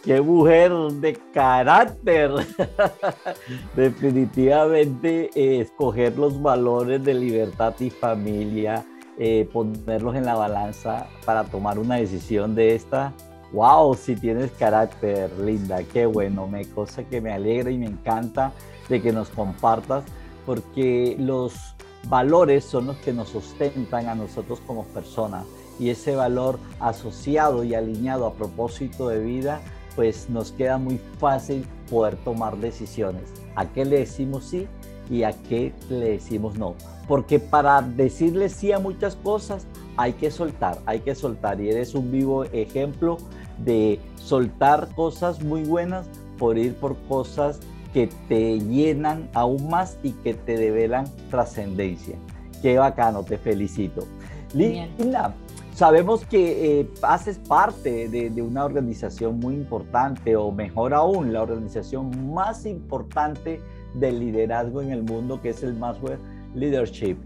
qué, 0.03 0.22
mujer 0.22 0.72
de 0.74 1.17
carácter. 1.34 2.32
Definitivamente 3.77 5.29
eh, 5.34 5.62
escoger 5.62 6.17
los 6.17 6.41
valores 6.41 7.01
de 7.01 7.13
libertad 7.13 7.74
y 7.79 7.89
familia, 7.89 8.86
eh, 9.20 9.48
ponerlos 9.51 10.15
en 10.15 10.25
la 10.25 10.36
balanza 10.36 11.08
para 11.25 11.43
tomar 11.43 11.77
una 11.79 11.96
decisión 11.96 12.55
de 12.55 12.75
esta. 12.75 13.13
Wow, 13.51 13.93
si 13.96 14.15
tienes 14.15 14.51
carácter, 14.51 15.32
linda, 15.39 15.84
qué 15.84 16.08
bueno, 16.08 16.48
me 16.48 16.65
cosa 16.65 17.03
que 17.03 17.22
me 17.22 17.32
alegra 17.32 17.70
y 17.70 17.77
me 17.77 17.86
encanta 17.86 18.51
de 18.89 19.01
que 19.01 19.12
nos 19.12 19.29
compartas, 19.29 20.03
porque 20.46 21.15
los 21.20 21.75
valores 22.10 22.65
son 22.65 22.88
los 22.88 22.98
que 22.98 23.13
nos 23.13 23.29
sustentan 23.29 24.08
a 24.08 24.15
nosotros 24.15 24.60
como 24.65 24.84
personas 24.86 25.46
y 25.79 25.89
ese 25.89 26.15
valor 26.15 26.60
asociado 26.79 27.63
y 27.63 27.75
alineado 27.75 28.25
a 28.25 28.34
propósito 28.34 29.10
de 29.10 29.20
vida, 29.20 29.62
pues 29.96 30.29
nos 30.29 30.51
queda 30.51 30.77
muy 30.77 31.00
fácil 31.20 31.65
poder 31.89 32.15
tomar 32.17 32.58
decisiones. 32.58 33.24
¿A 33.55 33.67
qué 33.67 33.86
le 33.86 34.00
decimos 34.00 34.46
sí 34.46 34.67
y 35.10 35.24
a 35.24 35.34
qué 35.34 35.74
le 35.90 36.12
decimos 36.12 36.58
no? 36.58 36.76
Porque 37.08 37.40
para 37.40 37.82
decirle 37.82 38.50
sí 38.50 38.72
a 38.72 38.80
muchas 38.80 39.16
cosas 39.16 39.66
hay 39.98 40.14
que 40.14 40.32
soltar, 40.32 40.80
hay 40.86 41.02
que 41.02 41.16
soltar. 41.16 41.60
Y 41.62 41.70
eres 41.70 41.96
un 41.96 42.12
vivo 42.12 42.46
ejemplo 42.46 43.18
de 43.58 44.00
soltar 44.16 44.90
cosas 44.96 45.44
muy 45.44 45.64
buenas 45.64 46.08
por 46.38 46.58
ir 46.58 46.76
por 46.76 46.98
cosas 47.08 47.60
que 47.94 48.10
te 48.28 48.60
llenan 48.60 49.30
aún 49.34 49.70
más 49.70 49.98
y 50.02 50.12
que 50.12 50.34
te 50.34 50.58
develan 50.58 51.06
trascendencia. 51.30 52.16
Qué 52.62 52.78
bacano, 52.78 53.24
te 53.24 53.38
felicito. 53.38 54.08
Linda, 54.54 55.34
Sabemos 55.74 56.24
que 56.24 56.82
eh, 56.82 56.90
haces 57.02 57.40
parte 57.40 58.08
de, 58.08 58.42
una 58.44 58.64
organización 58.64 59.40
muy 59.40 59.56
importante, 59.56 60.36
o 60.36 60.52
mejor 60.52 60.94
aún, 60.94 61.34
la 61.34 61.42
organización 61.42 62.32
más 62.32 62.68
importante 62.68 63.60
del 63.94 64.20
liderazgo 64.20 64.82
en 64.82 64.92
el 64.92 65.04
mundo, 65.04 65.42
que 65.42 65.50
es 65.50 65.64
el 65.64 65.74
Maswell 65.74 66.20
Leadership. 66.56 67.18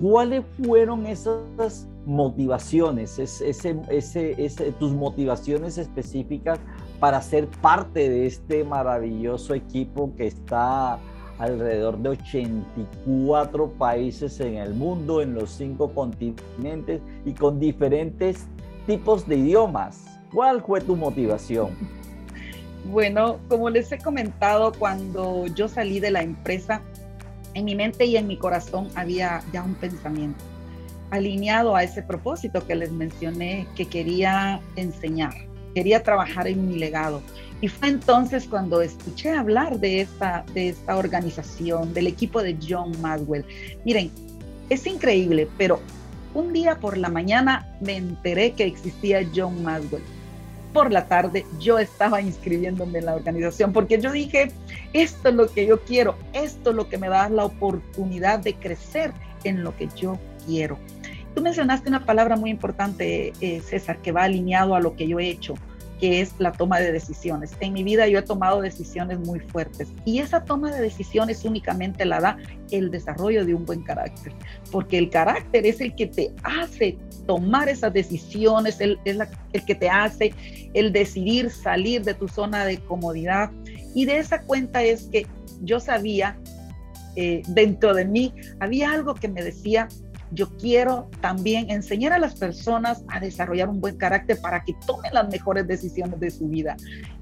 ¿Cuáles 0.00 0.44
fueron 0.62 1.06
esas 1.06 1.88
motivaciones, 2.04 3.18
ese, 3.18 4.72
tus 4.78 4.92
motivaciones 4.92 5.78
específicas 5.78 6.58
para 7.00 7.20
ser 7.20 7.48
parte 7.48 8.08
de 8.08 8.26
este 8.26 8.62
maravilloso 8.64 9.54
equipo 9.54 10.12
que 10.16 10.26
está 10.26 10.98
alrededor 11.38 11.98
de 11.98 12.10
84 12.10 13.68
países 13.72 14.40
en 14.40 14.54
el 14.54 14.74
mundo, 14.74 15.20
en 15.20 15.34
los 15.34 15.50
cinco 15.50 15.90
continentes 15.92 17.02
y 17.24 17.32
con 17.32 17.58
diferentes 17.58 18.46
tipos 18.86 19.26
de 19.26 19.36
idiomas. 19.36 20.04
¿Cuál 20.32 20.62
fue 20.62 20.80
tu 20.80 20.96
motivación? 20.96 21.70
Bueno, 22.90 23.38
como 23.48 23.70
les 23.70 23.90
he 23.92 23.98
comentado, 23.98 24.72
cuando 24.72 25.46
yo 25.48 25.68
salí 25.68 26.00
de 26.00 26.10
la 26.10 26.22
empresa, 26.22 26.82
en 27.54 27.64
mi 27.64 27.74
mente 27.74 28.04
y 28.04 28.16
en 28.16 28.26
mi 28.26 28.36
corazón 28.36 28.88
había 28.94 29.42
ya 29.52 29.62
un 29.62 29.74
pensamiento 29.74 30.44
alineado 31.10 31.76
a 31.76 31.82
ese 31.82 32.02
propósito 32.02 32.66
que 32.66 32.74
les 32.74 32.92
mencioné, 32.92 33.66
que 33.76 33.86
quería 33.86 34.60
enseñar, 34.76 35.34
quería 35.74 36.02
trabajar 36.02 36.48
en 36.48 36.68
mi 36.68 36.78
legado. 36.78 37.22
Y 37.60 37.68
fue 37.68 37.88
entonces 37.88 38.46
cuando 38.46 38.82
escuché 38.82 39.30
hablar 39.30 39.80
de 39.80 40.02
esta, 40.02 40.44
de 40.52 40.70
esta 40.70 40.96
organización, 40.96 41.94
del 41.94 42.06
equipo 42.06 42.42
de 42.42 42.56
John 42.66 42.92
Maswell. 43.00 43.44
Miren, 43.84 44.10
es 44.68 44.86
increíble, 44.86 45.48
pero 45.56 45.80
un 46.34 46.52
día 46.52 46.78
por 46.78 46.98
la 46.98 47.08
mañana 47.08 47.66
me 47.80 47.96
enteré 47.96 48.52
que 48.52 48.64
existía 48.64 49.26
John 49.34 49.62
Maswell. 49.62 50.02
Por 50.76 50.92
la 50.92 51.06
tarde 51.06 51.46
yo 51.58 51.78
estaba 51.78 52.20
inscribiéndome 52.20 52.98
en 52.98 53.06
la 53.06 53.14
organización 53.14 53.72
porque 53.72 53.98
yo 53.98 54.12
dije, 54.12 54.52
esto 54.92 55.30
es 55.30 55.34
lo 55.34 55.46
que 55.50 55.66
yo 55.66 55.80
quiero, 55.80 56.18
esto 56.34 56.68
es 56.68 56.76
lo 56.76 56.86
que 56.90 56.98
me 56.98 57.08
da 57.08 57.30
la 57.30 57.46
oportunidad 57.46 58.40
de 58.40 58.56
crecer 58.56 59.10
en 59.44 59.64
lo 59.64 59.74
que 59.74 59.88
yo 59.96 60.18
quiero. 60.44 60.76
Tú 61.34 61.40
mencionaste 61.40 61.88
una 61.88 62.04
palabra 62.04 62.36
muy 62.36 62.50
importante, 62.50 63.32
eh, 63.40 63.62
César, 63.62 64.02
que 64.02 64.12
va 64.12 64.24
alineado 64.24 64.74
a 64.74 64.80
lo 64.80 64.96
que 64.96 65.08
yo 65.08 65.18
he 65.18 65.30
hecho 65.30 65.54
que 66.00 66.20
es 66.20 66.34
la 66.38 66.52
toma 66.52 66.78
de 66.78 66.92
decisiones. 66.92 67.52
En 67.60 67.72
mi 67.72 67.82
vida 67.82 68.06
yo 68.06 68.18
he 68.18 68.22
tomado 68.22 68.60
decisiones 68.60 69.18
muy 69.18 69.40
fuertes 69.40 69.88
y 70.04 70.18
esa 70.18 70.44
toma 70.44 70.70
de 70.70 70.80
decisiones 70.80 71.44
únicamente 71.44 72.04
la 72.04 72.20
da 72.20 72.38
el 72.70 72.90
desarrollo 72.90 73.44
de 73.44 73.54
un 73.54 73.64
buen 73.64 73.82
carácter, 73.82 74.32
porque 74.70 74.98
el 74.98 75.10
carácter 75.10 75.66
es 75.66 75.80
el 75.80 75.94
que 75.94 76.06
te 76.06 76.32
hace 76.42 76.98
tomar 77.26 77.68
esas 77.68 77.92
decisiones, 77.92 78.80
el, 78.80 78.98
es 79.04 79.18
el 79.52 79.64
que 79.64 79.74
te 79.74 79.88
hace 79.88 80.32
el 80.74 80.92
decidir 80.92 81.50
salir 81.50 82.02
de 82.02 82.14
tu 82.14 82.28
zona 82.28 82.64
de 82.64 82.78
comodidad. 82.78 83.50
Y 83.94 84.04
de 84.04 84.18
esa 84.18 84.42
cuenta 84.42 84.82
es 84.82 85.04
que 85.04 85.26
yo 85.62 85.80
sabía, 85.80 86.38
eh, 87.16 87.42
dentro 87.48 87.94
de 87.94 88.04
mí, 88.04 88.34
había 88.60 88.92
algo 88.92 89.14
que 89.14 89.28
me 89.28 89.42
decía, 89.42 89.88
yo 90.32 90.48
quiero 90.56 91.08
también 91.20 91.70
enseñar 91.70 92.12
a 92.12 92.18
las 92.18 92.34
personas 92.34 93.04
a 93.08 93.20
desarrollar 93.20 93.68
un 93.68 93.80
buen 93.80 93.96
carácter 93.96 94.40
para 94.40 94.62
que 94.64 94.74
tomen 94.86 95.12
las 95.14 95.28
mejores 95.28 95.66
decisiones 95.66 96.18
de 96.20 96.30
su 96.30 96.48
vida. 96.48 96.76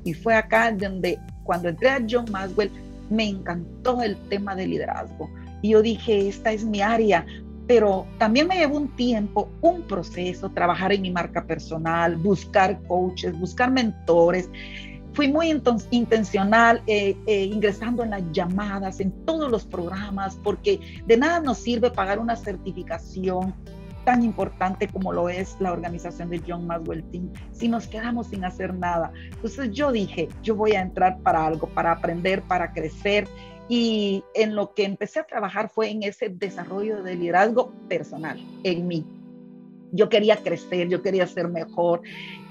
Y 0.04 0.14
fue 0.14 0.34
acá 0.34 0.72
donde 0.72 1.18
cuando 1.44 1.68
entré 1.68 1.90
a 1.90 2.04
John 2.08 2.26
Maswell 2.30 2.70
me 3.10 3.28
encantó 3.28 4.02
el 4.02 4.16
tema 4.28 4.54
de 4.54 4.66
liderazgo. 4.66 5.30
Y 5.62 5.70
yo 5.70 5.82
dije, 5.82 6.28
esta 6.28 6.52
es 6.52 6.64
mi 6.64 6.80
área, 6.80 7.26
pero 7.66 8.06
también 8.18 8.48
me 8.48 8.56
llevó 8.56 8.76
un 8.76 8.94
tiempo, 8.96 9.48
un 9.60 9.82
proceso, 9.82 10.50
trabajar 10.50 10.92
en 10.92 11.02
mi 11.02 11.10
marca 11.10 11.44
personal, 11.46 12.16
buscar 12.16 12.80
coaches, 12.86 13.38
buscar 13.38 13.70
mentores, 13.70 14.50
fui 15.14 15.28
muy 15.30 15.48
intencional 15.90 16.82
eh, 16.86 17.16
eh, 17.26 17.44
ingresando 17.44 18.02
en 18.02 18.10
las 18.10 18.22
llamadas, 18.32 19.00
en 19.00 19.12
todos 19.24 19.50
los 19.50 19.64
programas, 19.64 20.36
porque 20.42 20.80
de 21.06 21.16
nada 21.16 21.40
nos 21.40 21.58
sirve 21.58 21.90
pagar 21.90 22.18
una 22.18 22.36
certificación 22.36 23.54
tan 24.04 24.22
importante 24.22 24.86
como 24.88 25.12
lo 25.12 25.28
es 25.30 25.56
la 25.60 25.72
organización 25.72 26.28
de 26.28 26.42
John 26.46 26.66
Maswell 26.66 27.02
Team 27.04 27.32
si 27.52 27.68
nos 27.68 27.86
quedamos 27.86 28.26
sin 28.26 28.44
hacer 28.44 28.74
nada. 28.74 29.12
Entonces 29.30 29.70
yo 29.70 29.92
dije, 29.92 30.28
yo 30.42 30.56
voy 30.56 30.72
a 30.72 30.82
entrar 30.82 31.18
para 31.20 31.46
algo, 31.46 31.68
para 31.68 31.92
aprender, 31.92 32.42
para 32.42 32.72
crecer. 32.72 33.26
Y 33.66 34.22
en 34.34 34.54
lo 34.54 34.74
que 34.74 34.84
empecé 34.84 35.20
a 35.20 35.24
trabajar 35.24 35.70
fue 35.70 35.88
en 35.88 36.02
ese 36.02 36.28
desarrollo 36.28 37.02
de 37.02 37.14
liderazgo 37.14 37.72
personal, 37.88 38.38
en 38.62 38.86
mí. 38.86 39.06
Yo 39.90 40.10
quería 40.10 40.36
crecer, 40.36 40.88
yo 40.88 41.00
quería 41.00 41.26
ser 41.26 41.48
mejor 41.48 42.02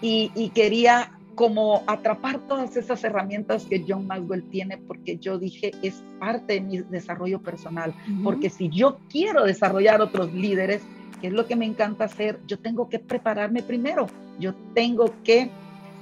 y, 0.01 0.31
y 0.33 0.49
quería 0.49 1.11
como 1.35 1.83
atrapar 1.87 2.39
todas 2.47 2.75
esas 2.77 3.03
herramientas 3.03 3.65
que 3.65 3.83
John 3.87 4.07
Maxwell 4.07 4.43
tiene, 4.49 4.77
porque 4.77 5.17
yo 5.17 5.37
dije, 5.37 5.71
es 5.81 6.03
parte 6.19 6.53
de 6.53 6.61
mi 6.61 6.77
desarrollo 6.79 7.41
personal, 7.41 7.93
porque 8.23 8.49
si 8.49 8.69
yo 8.69 8.99
quiero 9.09 9.43
desarrollar 9.43 10.01
otros 10.01 10.33
líderes, 10.33 10.81
que 11.21 11.27
es 11.27 11.33
lo 11.33 11.47
que 11.47 11.55
me 11.55 11.65
encanta 11.65 12.05
hacer, 12.05 12.39
yo 12.47 12.59
tengo 12.59 12.89
que 12.89 12.99
prepararme 12.99 13.63
primero, 13.63 14.07
yo 14.39 14.53
tengo 14.73 15.13
que 15.23 15.49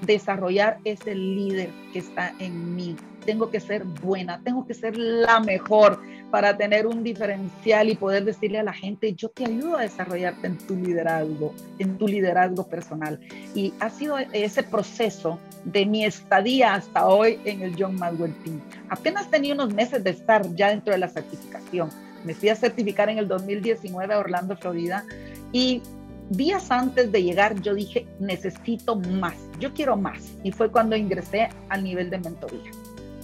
desarrollar 0.05 0.79
ese 0.83 1.15
líder 1.15 1.69
que 1.93 1.99
está 1.99 2.33
en 2.39 2.75
mí. 2.75 2.95
Tengo 3.25 3.49
que 3.49 3.59
ser 3.59 3.83
buena, 3.83 4.41
tengo 4.43 4.65
que 4.65 4.73
ser 4.73 4.97
la 4.97 5.39
mejor 5.39 5.99
para 6.31 6.57
tener 6.57 6.87
un 6.87 7.03
diferencial 7.03 7.89
y 7.89 7.95
poder 7.95 8.23
decirle 8.23 8.59
a 8.59 8.63
la 8.63 8.73
gente, 8.73 9.13
yo 9.13 9.29
te 9.29 9.45
ayudo 9.45 9.77
a 9.77 9.81
desarrollarte 9.81 10.47
en 10.47 10.57
tu 10.57 10.75
liderazgo, 10.75 11.53
en 11.77 11.97
tu 11.97 12.07
liderazgo 12.07 12.67
personal. 12.67 13.19
Y 13.53 13.73
ha 13.79 13.89
sido 13.89 14.17
ese 14.17 14.63
proceso 14.63 15.37
de 15.65 15.85
mi 15.85 16.05
estadía 16.05 16.73
hasta 16.73 17.07
hoy 17.07 17.39
en 17.45 17.61
el 17.61 17.75
John 17.77 17.95
Maxwell 17.95 18.33
Team. 18.43 18.61
Apenas 18.89 19.29
tenía 19.29 19.53
unos 19.53 19.73
meses 19.73 20.03
de 20.03 20.11
estar 20.11 20.43
ya 20.55 20.69
dentro 20.69 20.93
de 20.93 20.99
la 20.99 21.09
certificación. 21.09 21.89
Me 22.23 22.33
fui 22.33 22.49
a 22.49 22.55
certificar 22.55 23.09
en 23.09 23.17
el 23.17 23.27
2019 23.27 24.13
a 24.13 24.19
Orlando, 24.19 24.55
Florida, 24.55 25.03
y 25.51 25.81
días 26.29 26.71
antes 26.71 27.11
de 27.11 27.23
llegar 27.23 27.59
yo 27.61 27.73
dije, 27.75 28.07
necesito 28.19 28.95
más, 28.95 29.35
yo 29.59 29.73
quiero 29.73 29.97
más. 29.97 30.31
Y 30.43 30.51
fue 30.51 30.71
cuando 30.71 30.95
ingresé 30.95 31.49
al 31.69 31.83
nivel 31.83 32.09
de 32.09 32.19
mentoría. 32.19 32.71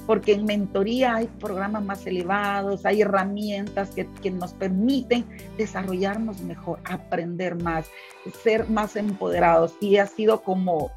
Porque 0.08 0.34
en 0.34 0.46
mentoría 0.46 1.16
hay 1.16 1.28
programas 1.28 1.84
más 1.84 2.08
elevados, 2.08 2.86
hay 2.86 3.02
herramientas 3.02 3.92
que, 3.92 4.32
nos 4.32 4.54
permiten 4.54 5.26
desarrollarnos 5.58 6.42
mejor, 6.42 6.80
aprender 6.86 7.62
más, 7.62 7.88
ser 8.44 8.68
más 8.70 8.96
empoderados. 8.96 9.76
Y 9.80 9.98
ha 9.98 10.08
sido 10.08 10.42
como, 10.42 10.92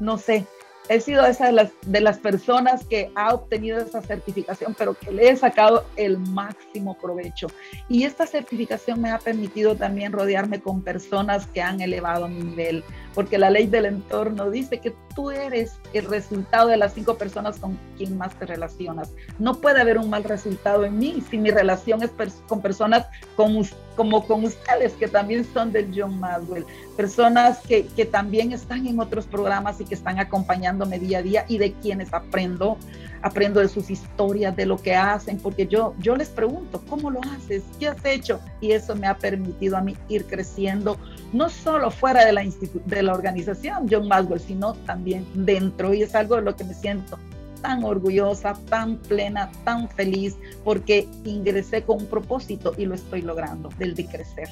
no 0.00 0.18
sé, 0.18 0.46
he 0.88 1.00
sido 1.00 1.24
esa 1.24 1.46
de 1.46 1.52
las, 1.52 1.70
de 1.86 2.00
las 2.00 2.18
personas 2.18 2.84
que 2.84 3.10
ha 3.14 3.34
obtenido 3.34 3.78
esa 3.78 4.02
certificación, 4.02 4.74
pero 4.78 4.94
que 4.94 5.10
le 5.10 5.30
he 5.30 5.36
sacado 5.36 5.86
el 5.96 6.18
máximo 6.18 6.96
provecho. 6.98 7.48
Y 7.88 8.04
esta 8.04 8.26
certificación 8.26 9.00
me 9.00 9.10
ha 9.10 9.18
permitido 9.18 9.76
también 9.76 10.12
rodearme 10.12 10.60
con 10.60 10.82
personas 10.82 11.46
que 11.46 11.62
han 11.62 11.80
elevado 11.80 12.28
mi 12.28 12.42
nivel, 12.42 12.84
porque 13.14 13.38
la 13.38 13.50
ley 13.50 13.66
del 13.66 13.86
entorno 13.86 14.50
dice 14.50 14.78
que 14.78 14.94
tú 15.14 15.30
eres 15.30 15.78
el 15.92 16.04
resultado 16.06 16.68
de 16.68 16.76
las 16.76 16.92
cinco 16.94 17.16
personas 17.16 17.58
con 17.58 17.78
quien 17.96 18.18
más 18.18 18.38
te 18.38 18.46
relacionas. 18.46 19.10
No 19.38 19.60
puede 19.60 19.80
haber 19.80 19.98
un 19.98 20.10
mal 20.10 20.24
resultado 20.24 20.84
en 20.84 20.98
mí 20.98 21.22
si 21.30 21.38
mi 21.38 21.50
relación 21.50 22.02
es 22.02 22.10
con 22.46 22.60
personas 22.60 23.06
como, 23.36 23.62
como 23.96 24.26
con 24.26 24.44
ustedes, 24.44 24.92
que 24.94 25.08
también 25.08 25.46
son 25.52 25.72
de 25.72 25.88
John 25.94 26.18
Maswell, 26.18 26.66
personas 26.96 27.58
que, 27.60 27.86
que 27.86 28.04
también 28.04 28.52
están 28.52 28.86
en 28.86 29.00
otros 29.00 29.26
programas 29.26 29.80
y 29.80 29.84
que 29.84 29.94
están 29.94 30.18
acompañándome 30.18 30.98
día 30.98 31.18
a 31.18 31.22
día 31.22 31.44
y 31.48 31.58
de 31.58 31.72
quienes 31.72 32.12
aprendo 32.12 32.78
aprendo 33.24 33.60
de 33.60 33.68
sus 33.68 33.88
historias, 33.88 34.54
de 34.54 34.66
lo 34.66 34.76
que 34.76 34.94
hacen, 34.94 35.38
porque 35.38 35.66
yo, 35.66 35.94
yo 35.98 36.14
les 36.14 36.28
pregunto, 36.28 36.82
¿cómo 36.90 37.10
lo 37.10 37.20
haces? 37.34 37.62
¿Qué 37.80 37.88
has 37.88 38.04
hecho? 38.04 38.38
Y 38.60 38.72
eso 38.72 38.94
me 38.94 39.06
ha 39.06 39.16
permitido 39.16 39.78
a 39.78 39.80
mí 39.80 39.96
ir 40.10 40.26
creciendo, 40.26 40.98
no 41.32 41.48
solo 41.48 41.90
fuera 41.90 42.22
de 42.26 42.34
la, 42.34 42.44
de 42.84 43.02
la 43.02 43.14
organización 43.14 43.88
John 43.90 44.08
Maswell, 44.08 44.40
sino 44.40 44.74
también 44.74 45.26
dentro. 45.32 45.94
Y 45.94 46.02
es 46.02 46.14
algo 46.14 46.36
de 46.36 46.42
lo 46.42 46.54
que 46.54 46.64
me 46.64 46.74
siento 46.74 47.18
tan 47.64 47.82
orgullosa, 47.82 48.52
tan 48.68 48.98
plena, 48.98 49.50
tan 49.64 49.88
feliz, 49.88 50.36
porque 50.64 51.08
ingresé 51.24 51.82
con 51.82 52.02
un 52.02 52.06
propósito 52.06 52.74
y 52.76 52.84
lo 52.84 52.94
estoy 52.94 53.22
logrando, 53.22 53.70
del 53.78 53.94
de 53.94 54.04
crecer. 54.04 54.48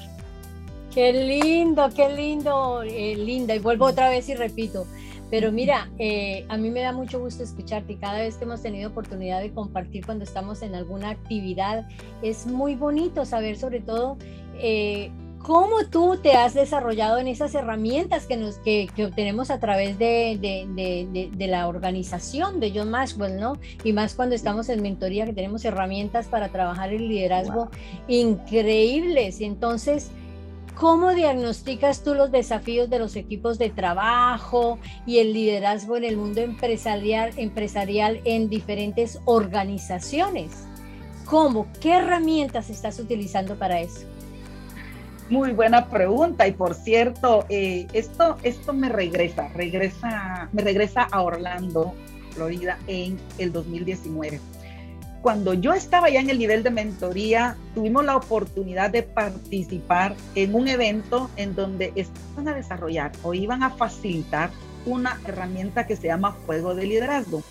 Qué 0.91 1.13
lindo, 1.13 1.87
qué 1.95 2.09
lindo, 2.09 2.81
eh, 2.81 3.15
linda. 3.15 3.53
Y 3.53 3.59
vuelvo 3.59 3.85
otra 3.85 4.09
vez 4.09 4.29
y 4.29 4.33
repito, 4.33 4.87
pero 5.29 5.51
mira, 5.51 5.91
eh, 5.99 6.43
a 6.49 6.57
mí 6.57 6.71
me 6.71 6.81
da 6.81 6.91
mucho 6.91 7.19
gusto 7.19 7.43
escucharte 7.43 7.97
cada 7.97 8.17
vez 8.17 8.37
que 8.37 8.45
hemos 8.45 8.63
tenido 8.63 8.89
oportunidad 8.89 9.41
de 9.41 9.51
compartir 9.51 10.03
cuando 10.03 10.23
estamos 10.23 10.63
en 10.63 10.73
alguna 10.73 11.11
actividad, 11.11 11.87
es 12.23 12.47
muy 12.47 12.73
bonito 12.73 13.25
saber 13.25 13.57
sobre 13.57 13.79
todo 13.79 14.17
eh, 14.57 15.11
cómo 15.43 15.85
tú 15.91 16.17
te 16.17 16.33
has 16.33 16.53
desarrollado 16.53 17.19
en 17.19 17.27
esas 17.27 17.53
herramientas 17.53 18.25
que, 18.25 18.37
nos, 18.37 18.55
que, 18.59 18.89
obtenemos 19.05 19.51
a 19.51 19.59
través 19.59 19.99
de, 19.99 20.39
de, 20.41 21.29
de, 21.31 21.47
la 21.47 21.67
organización 21.67 22.61
de 22.61 22.71
John 22.73 22.89
Maxwell, 22.89 23.39
¿no? 23.39 23.57
Y 23.83 23.91
más 23.91 24.15
cuando 24.15 24.35
estamos 24.35 24.69
en 24.69 24.81
mentoría, 24.81 25.25
que 25.25 25.33
tenemos 25.33 25.65
herramientas 25.65 26.27
para 26.27 26.47
trabajar 26.47 26.93
el 26.93 27.09
liderazgo 27.09 27.69
increíbles. 28.07 29.39
Y 29.41 29.45
entonces 29.45 30.09
¿Cómo 30.75 31.13
diagnosticas 31.13 32.03
tú 32.03 32.15
los 32.15 32.31
desafíos 32.31 32.89
de 32.89 32.97
los 32.97 33.15
equipos 33.15 33.59
de 33.59 33.69
trabajo 33.69 34.79
y 35.05 35.19
el 35.19 35.31
liderazgo 35.31 35.97
en 35.97 36.03
el 36.03 36.17
mundo 36.17 36.41
empresarial, 36.41 37.31
empresarial 37.37 38.21
en 38.25 38.49
diferentes 38.49 39.19
organizaciones? 39.25 40.65
¿Cómo? 41.25 41.67
¿Qué 41.79 41.93
herramientas 41.93 42.71
estás 42.71 42.99
utilizando 42.99 43.55
para 43.55 43.81
eso? 43.81 44.12
Muy 45.29 45.51
buena 45.51 45.89
pregunta 45.89 46.47
y 46.47 46.51
por 46.51 46.75
cierto, 46.75 47.45
eh, 47.49 47.87
esto, 47.93 48.37
esto 48.43 48.73
me 48.73 48.89
regresa, 48.89 49.47
regresa, 49.49 50.49
me 50.51 50.61
regresa 50.61 51.03
a 51.03 51.21
Orlando, 51.21 51.93
Florida, 52.31 52.77
en 52.87 53.19
el 53.37 53.51
2019 53.51 54.39
cuando 55.23 55.53
yo 55.53 55.73
estaba 55.73 56.09
ya 56.09 56.19
en 56.19 56.29
el 56.29 56.37
nivel 56.37 56.63
de 56.63 56.69
mentoría, 56.69 57.55
tuvimos 57.73 58.03
la 58.03 58.17
oportunidad 58.17 58.89
de 58.89 59.03
participar 59.03 60.15
en 60.35 60.53
un 60.53 60.67
evento 60.67 61.29
en 61.37 61.55
donde 61.55 61.93
estaban 61.95 62.49
a 62.49 62.53
desarrollar 62.53 63.13
o 63.23 63.33
iban 63.33 63.63
a 63.63 63.69
facilitar 63.69 64.51
una 64.85 65.21
herramienta 65.25 65.87
que 65.87 65.95
se 65.95 66.07
llama 66.07 66.35
juego 66.45 66.75
de 66.75 66.87
liderazgo. 66.87 67.41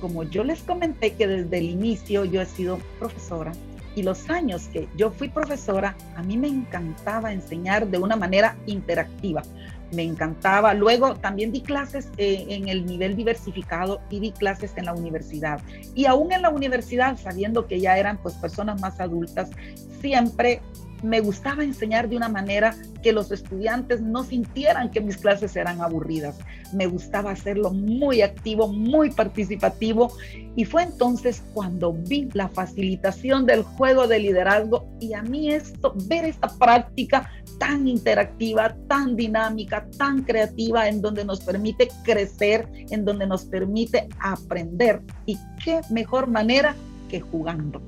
Como 0.00 0.22
yo 0.22 0.44
les 0.44 0.62
comenté 0.62 1.14
que 1.14 1.26
desde 1.26 1.58
el 1.58 1.70
inicio 1.70 2.24
yo 2.24 2.40
he 2.40 2.46
sido 2.46 2.78
profesora 3.00 3.50
y 3.94 4.02
los 4.02 4.30
años 4.30 4.68
que 4.68 4.88
yo 4.96 5.10
fui 5.10 5.28
profesora, 5.28 5.96
a 6.16 6.22
mí 6.22 6.36
me 6.36 6.48
encantaba 6.48 7.32
enseñar 7.32 7.86
de 7.86 7.98
una 7.98 8.16
manera 8.16 8.56
interactiva 8.66 9.42
me 9.92 10.02
encantaba. 10.02 10.74
Luego 10.74 11.14
también 11.16 11.52
di 11.52 11.60
clases 11.60 12.08
eh, 12.16 12.46
en 12.48 12.68
el 12.68 12.86
nivel 12.86 13.14
diversificado 13.14 14.00
y 14.10 14.20
di 14.20 14.32
clases 14.32 14.72
en 14.76 14.86
la 14.86 14.94
universidad. 14.94 15.60
Y 15.94 16.06
aún 16.06 16.32
en 16.32 16.42
la 16.42 16.50
universidad, 16.50 17.18
sabiendo 17.18 17.66
que 17.66 17.80
ya 17.80 17.98
eran 17.98 18.18
pues 18.18 18.34
personas 18.34 18.80
más 18.80 19.00
adultas, 19.00 19.50
siempre 20.00 20.60
me 21.02 21.20
gustaba 21.20 21.64
enseñar 21.64 22.08
de 22.08 22.16
una 22.16 22.28
manera 22.28 22.74
que 23.02 23.12
los 23.12 23.30
estudiantes 23.32 24.00
no 24.00 24.22
sintieran 24.24 24.90
que 24.90 25.00
mis 25.00 25.16
clases 25.16 25.56
eran 25.56 25.80
aburridas. 25.80 26.38
Me 26.72 26.86
gustaba 26.86 27.32
hacerlo 27.32 27.72
muy 27.72 28.22
activo, 28.22 28.68
muy 28.68 29.10
participativo. 29.10 30.12
Y 30.56 30.64
fue 30.64 30.84
entonces 30.84 31.42
cuando 31.54 31.92
vi 31.92 32.28
la 32.32 32.48
facilitación 32.48 33.46
del 33.46 33.62
juego 33.62 34.06
de 34.06 34.20
liderazgo 34.20 34.86
y 35.00 35.14
a 35.14 35.22
mí 35.22 35.50
esto, 35.50 35.94
ver 36.06 36.24
esta 36.24 36.48
práctica 36.58 37.30
tan 37.58 37.88
interactiva, 37.88 38.76
tan 38.88 39.16
dinámica, 39.16 39.86
tan 39.98 40.22
creativa, 40.22 40.88
en 40.88 41.00
donde 41.00 41.24
nos 41.24 41.40
permite 41.40 41.88
crecer, 42.04 42.68
en 42.90 43.04
donde 43.04 43.26
nos 43.26 43.44
permite 43.44 44.08
aprender. 44.20 45.02
Y 45.26 45.38
qué 45.62 45.80
mejor 45.90 46.28
manera 46.28 46.74
que 47.08 47.20
jugando. 47.20 47.82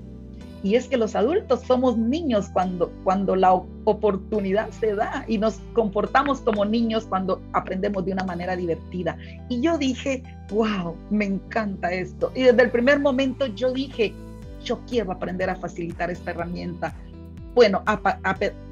Y 0.64 0.76
es 0.76 0.88
que 0.88 0.96
los 0.96 1.14
adultos 1.14 1.60
somos 1.60 1.98
niños 1.98 2.48
cuando, 2.48 2.90
cuando 3.04 3.36
la 3.36 3.52
oportunidad 3.52 4.70
se 4.70 4.94
da 4.94 5.24
y 5.28 5.36
nos 5.36 5.60
comportamos 5.74 6.40
como 6.40 6.64
niños 6.64 7.04
cuando 7.04 7.42
aprendemos 7.52 8.06
de 8.06 8.12
una 8.12 8.24
manera 8.24 8.56
divertida. 8.56 9.18
Y 9.50 9.60
yo 9.60 9.76
dije, 9.76 10.22
wow, 10.50 10.96
me 11.10 11.26
encanta 11.26 11.92
esto. 11.92 12.32
Y 12.34 12.44
desde 12.44 12.62
el 12.62 12.70
primer 12.70 12.98
momento 12.98 13.44
yo 13.46 13.74
dije, 13.74 14.14
yo 14.64 14.80
quiero 14.88 15.12
aprender 15.12 15.50
a 15.50 15.56
facilitar 15.56 16.10
esta 16.10 16.30
herramienta. 16.30 16.94
Bueno, 17.54 17.84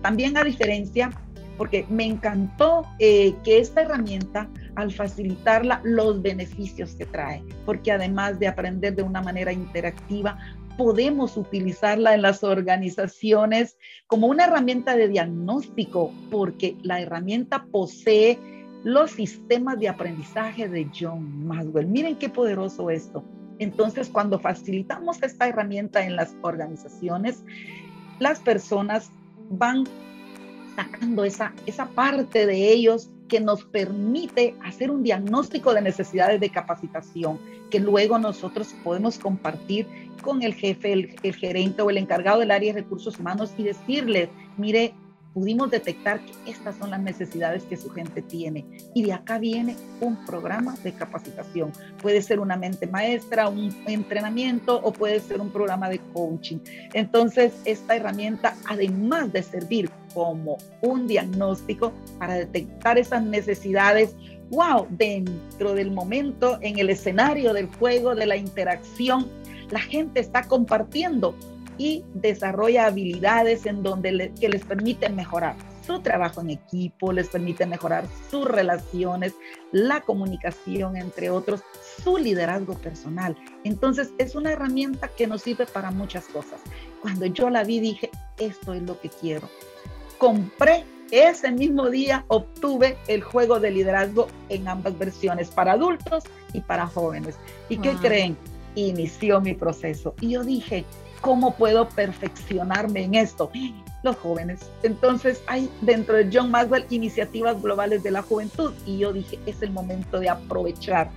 también 0.00 0.38
a 0.38 0.44
diferencia, 0.44 1.11
porque 1.59 1.87
me 1.90 2.07
encantó 2.07 2.87
eh, 2.98 3.35
que 3.44 3.59
esta 3.59 3.83
herramienta, 3.83 4.48
al 4.74 4.90
facilitarla, 4.90 5.81
los 5.85 6.22
beneficios 6.22 6.94
que 6.94 7.05
trae, 7.05 7.42
porque 7.66 7.92
además 7.92 8.38
de 8.38 8.48
aprender 8.48 8.96
de 8.96 9.02
una 9.02 9.20
manera 9.20 9.52
interactiva, 9.52 10.38
podemos 10.82 11.36
utilizarla 11.36 12.12
en 12.12 12.22
las 12.22 12.42
organizaciones 12.42 13.78
como 14.08 14.26
una 14.26 14.46
herramienta 14.46 14.96
de 14.96 15.06
diagnóstico, 15.06 16.12
porque 16.28 16.76
la 16.82 17.00
herramienta 17.00 17.66
posee 17.70 18.36
los 18.82 19.12
sistemas 19.12 19.78
de 19.78 19.88
aprendizaje 19.88 20.68
de 20.68 20.90
John 20.92 21.46
Maswell. 21.46 21.86
Miren 21.86 22.16
qué 22.16 22.28
poderoso 22.28 22.90
esto. 22.90 23.22
Entonces, 23.60 24.08
cuando 24.08 24.40
facilitamos 24.40 25.22
esta 25.22 25.46
herramienta 25.46 26.04
en 26.04 26.16
las 26.16 26.34
organizaciones, 26.42 27.44
las 28.18 28.40
personas 28.40 29.08
van 29.50 29.84
sacando 30.74 31.22
esa, 31.22 31.52
esa 31.64 31.86
parte 31.90 32.44
de 32.44 32.72
ellos 32.72 33.08
que 33.28 33.40
nos 33.40 33.64
permite 33.64 34.54
hacer 34.62 34.90
un 34.90 35.02
diagnóstico 35.02 35.72
de 35.72 35.82
necesidades 35.82 36.40
de 36.40 36.50
capacitación 36.50 37.38
que 37.70 37.80
luego 37.80 38.18
nosotros 38.18 38.74
podemos 38.85 39.18
compartir 39.18 39.87
con 40.20 40.42
el 40.42 40.54
jefe, 40.54 40.92
el, 40.92 41.35
gerente 41.35 41.82
o 41.82 41.90
el 41.90 41.96
encargado 41.96 42.40
del 42.40 42.50
área 42.50 42.72
de 42.72 42.80
recursos 42.82 43.18
humanos 43.18 43.54
y 43.56 43.62
decirle, 43.62 44.28
mire, 44.58 44.94
pudimos 45.32 45.70
detectar 45.70 46.20
que 46.24 46.50
estas 46.50 46.76
son 46.76 46.90
las 46.90 47.00
necesidades 47.00 47.62
que 47.64 47.76
su 47.76 47.90
gente 47.90 48.22
tiene. 48.22 48.64
Y 48.94 49.04
de 49.04 49.12
acá 49.12 49.38
viene 49.38 49.76
un 50.00 50.16
programa 50.24 50.76
de 50.82 50.92
capacitación. 50.92 51.72
Puede 52.00 52.22
ser 52.22 52.40
una 52.40 52.56
mente 52.56 52.86
maestra, 52.86 53.48
un 53.48 53.74
entrenamiento 53.86 54.80
o 54.82 54.92
puede 54.92 55.20
ser 55.20 55.40
un 55.40 55.50
programa 55.50 55.88
de 55.88 55.98
coaching. 56.12 56.58
Entonces, 56.92 57.52
esta 57.64 57.96
herramienta, 57.96 58.56
además 58.68 59.32
de 59.32 59.42
servir 59.42 59.90
como 60.14 60.58
un 60.82 61.06
diagnóstico 61.06 61.92
para 62.18 62.34
detectar 62.34 62.98
esas 62.98 63.22
necesidades, 63.22 64.14
wow, 64.50 64.86
dentro 64.90 65.74
del 65.74 65.90
momento, 65.90 66.58
en 66.60 66.78
el 66.78 66.90
escenario 66.90 67.54
del 67.54 67.66
juego, 67.66 68.14
de 68.14 68.26
la 68.26 68.36
interacción, 68.36 69.26
la 69.70 69.80
gente 69.80 70.20
está 70.20 70.42
compartiendo 70.42 71.34
y 71.78 72.04
desarrolla 72.14 72.87
habilidades 72.87 73.66
en 73.66 73.82
donde 73.82 74.32
que 74.38 74.48
les 74.48 74.64
permiten 74.64 75.16
mejorar 75.16 75.56
su 75.87 76.00
trabajo 76.00 76.40
en 76.40 76.50
equipo, 76.50 77.12
les 77.12 77.28
permite 77.28 77.66
mejorar 77.66 78.04
sus 78.30 78.46
relaciones, 78.46 79.35
la 79.72 80.00
comunicación, 80.00 80.96
entre 80.96 81.30
otros, 81.30 81.62
su 82.02 82.18
liderazgo 82.18 82.74
personal. 82.74 83.37
Entonces 83.64 84.12
es 84.18 84.35
una 84.35 84.52
herramienta 84.52 85.08
que 85.08 85.26
nos 85.26 85.42
sirve 85.42 85.66
para 85.66 85.90
muchas 85.90 86.26
cosas. 86.26 86.61
Cuando 87.00 87.26
yo 87.26 87.50
la 87.50 87.64
vi 87.64 87.80
dije, 87.80 88.11
esto 88.38 88.74
es 88.74 88.82
lo 88.82 89.00
que 89.00 89.08
quiero. 89.08 89.48
Compré 90.18 90.85
ese 91.11 91.50
mismo 91.50 91.90
día, 91.90 92.24
obtuve 92.28 92.96
el 93.06 93.22
juego 93.22 93.61
de 93.61 93.70
liderazgo 93.70 94.28
en 94.48 94.66
ambas 94.68 94.98
versiones, 94.98 95.50
para 95.50 95.72
adultos 95.72 96.24
y 96.54 96.61
para 96.61 96.87
jóvenes. 96.87 97.37
¿Y 97.68 97.76
qué 97.78 97.92
creen? 97.96 98.37
Inició 98.76 99.40
mi 99.40 99.52
proceso. 99.52 100.14
Y 100.20 100.30
yo 100.30 100.44
dije, 100.44 100.87
¿Cómo 101.22 101.54
puedo 101.54 101.88
perfeccionarme 101.88 103.04
en 103.04 103.14
esto? 103.14 103.50
Los 104.02 104.16
jóvenes. 104.16 104.61
Entonces 104.82 105.40
hay 105.46 105.70
dentro 105.80 106.16
de 106.16 106.28
John 106.32 106.50
Maxwell 106.50 106.85
iniciativas 106.90 107.62
globales 107.62 108.02
de 108.02 108.11
la 108.11 108.22
juventud 108.22 108.74
y 108.85 108.98
yo 108.98 109.12
dije, 109.12 109.38
es 109.46 109.62
el 109.62 109.70
momento 109.70 110.18
de 110.18 110.28
aprovechar 110.28 111.11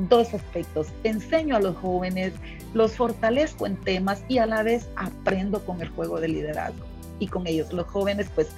dos 0.00 0.34
aspectos. 0.34 0.88
Enseño 1.04 1.54
a 1.56 1.60
los 1.60 1.76
jóvenes, 1.76 2.32
los 2.74 2.96
fortalezco 2.96 3.66
en 3.66 3.76
temas 3.76 4.24
y 4.28 4.38
a 4.38 4.46
la 4.46 4.64
vez 4.64 4.88
aprendo 4.96 5.64
con 5.64 5.80
el 5.80 5.88
juego 5.90 6.18
de 6.18 6.26
liderazgo. 6.26 6.84
Y 7.20 7.28
con 7.28 7.46
ellos, 7.46 7.72
los 7.72 7.86
jóvenes, 7.86 8.28
pues 8.34 8.48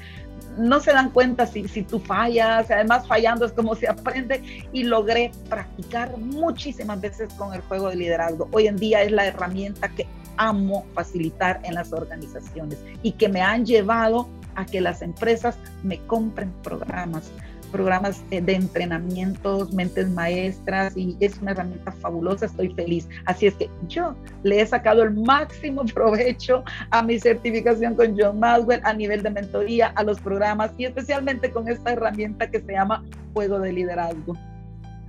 no 0.56 0.80
se 0.80 0.92
dan 0.92 1.10
cuenta 1.10 1.46
si, 1.46 1.66
si 1.68 1.82
tú 1.82 1.98
fallas, 1.98 2.70
además 2.70 3.06
fallando 3.06 3.44
es 3.44 3.52
como 3.52 3.74
se 3.74 3.88
aprende 3.88 4.42
y 4.72 4.84
logré 4.84 5.32
practicar 5.48 6.16
muchísimas 6.18 7.00
veces 7.00 7.32
con 7.34 7.54
el 7.54 7.60
juego 7.62 7.90
de 7.90 7.96
liderazgo. 7.96 8.48
Hoy 8.52 8.66
en 8.66 8.76
día 8.76 9.02
es 9.02 9.12
la 9.12 9.26
herramienta 9.26 9.88
que 9.88 10.06
amo 10.36 10.84
facilitar 10.94 11.60
en 11.64 11.74
las 11.74 11.92
organizaciones 11.92 12.78
y 13.02 13.12
que 13.12 13.28
me 13.28 13.40
han 13.40 13.64
llevado 13.64 14.28
a 14.56 14.64
que 14.64 14.80
las 14.80 15.02
empresas 15.02 15.56
me 15.82 15.98
compren 16.06 16.52
programas, 16.62 17.30
programas 17.74 18.22
eh, 18.30 18.40
de 18.40 18.54
entrenamientos, 18.54 19.72
mentes 19.72 20.08
maestras 20.08 20.96
y 20.96 21.16
es 21.18 21.42
una 21.42 21.50
herramienta 21.50 21.90
fabulosa, 21.90 22.46
estoy 22.46 22.72
feliz. 22.72 23.08
Así 23.26 23.48
es 23.48 23.54
que 23.54 23.68
yo 23.88 24.14
le 24.44 24.60
he 24.60 24.66
sacado 24.66 25.02
el 25.02 25.12
máximo 25.12 25.84
provecho 25.94 26.62
a 26.90 27.02
mi 27.02 27.18
certificación 27.18 27.96
con 27.96 28.16
John 28.16 28.38
Maswell 28.38 28.80
a 28.84 28.92
nivel 28.92 29.24
de 29.24 29.30
mentoría, 29.30 29.88
a 29.96 30.04
los 30.04 30.20
programas 30.20 30.70
y 30.78 30.84
especialmente 30.84 31.50
con 31.50 31.68
esta 31.68 31.92
herramienta 31.92 32.48
que 32.48 32.60
se 32.60 32.72
llama 32.72 33.02
Juego 33.32 33.58
de 33.58 33.72
Liderazgo. 33.72 34.36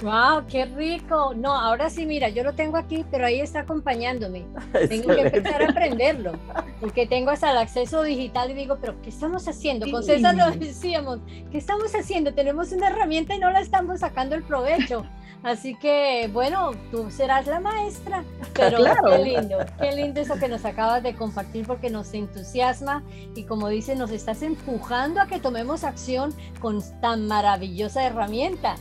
¡Wow! 0.01 0.45
¡Qué 0.49 0.65
rico! 0.65 1.33
No, 1.35 1.53
ahora 1.53 1.89
sí, 1.89 2.05
mira, 2.05 2.27
yo 2.27 2.43
lo 2.43 2.53
tengo 2.53 2.77
aquí, 2.77 3.05
pero 3.09 3.25
ahí 3.25 3.39
está 3.39 3.61
acompañándome. 3.61 4.45
Tengo 4.89 5.15
que 5.15 5.21
empezar 5.21 5.63
a 5.63 5.69
aprenderlo, 5.69 6.33
porque 6.81 7.07
tengo 7.07 7.31
hasta 7.31 7.51
el 7.51 7.57
acceso 7.57 8.03
digital 8.03 8.51
y 8.51 8.55
digo, 8.55 8.77
pero 8.81 9.01
¿qué 9.01 9.09
estamos 9.09 9.47
haciendo? 9.47 9.89
Con 9.89 10.03
César 10.03 10.35
lo 10.35 10.51
decíamos, 10.51 11.19
¿qué 11.51 11.57
estamos 11.57 11.95
haciendo? 11.95 12.33
Tenemos 12.33 12.71
una 12.73 12.89
herramienta 12.89 13.35
y 13.35 13.39
no 13.39 13.49
la 13.51 13.61
estamos 13.61 14.01
sacando 14.01 14.35
el 14.35 14.43
provecho. 14.43 15.05
Así 15.43 15.75
que, 15.75 16.27
bueno, 16.33 16.71
tú 16.91 17.11
serás 17.11 17.45
la 17.45 17.59
maestra, 17.59 18.23
pero 18.53 18.79
qué 18.79 19.17
lindo, 19.23 19.57
qué 19.79 19.91
lindo 19.91 20.19
eso 20.19 20.35
que 20.39 20.47
nos 20.47 20.65
acabas 20.65 21.03
de 21.03 21.15
compartir 21.15 21.67
porque 21.67 21.89
nos 21.89 22.13
entusiasma 22.13 23.03
y 23.35 23.43
como 23.43 23.69
dices, 23.69 23.97
nos 23.97 24.11
estás 24.11 24.41
empujando 24.41 25.21
a 25.21 25.27
que 25.27 25.39
tomemos 25.39 25.83
acción 25.83 26.33
con 26.59 26.81
tan 26.99 27.27
maravillosa 27.27 28.05
herramienta. 28.05 28.75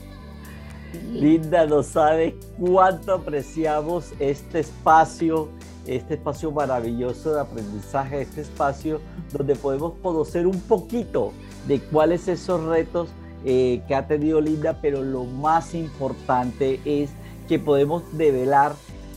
Linda, 1.13 1.67
no 1.67 1.83
sabe 1.83 2.37
cuánto 2.59 3.15
apreciamos 3.15 4.13
este 4.19 4.61
espacio, 4.61 5.49
este 5.87 6.15
espacio 6.15 6.53
maravilloso 6.53 7.35
de 7.35 7.41
aprendizaje, 7.41 8.23
este 8.23 8.43
espacio 8.43 9.01
donde 9.33 9.57
podemos 9.57 9.95
conocer 10.03 10.47
un 10.47 10.61
poquito 10.61 11.33
de 11.67 11.81
cuáles 11.81 12.29
esos 12.29 12.63
retos 12.65 13.09
eh, 13.45 13.83
que 13.87 13.95
ha 13.95 14.07
tenido 14.07 14.41
Linda, 14.41 14.79
pero 14.81 15.03
lo 15.03 15.25
más 15.25 15.75
importante 15.75 16.81
es 16.85 17.11
que 17.49 17.59
podemos 17.59 18.03
develar 18.17 18.73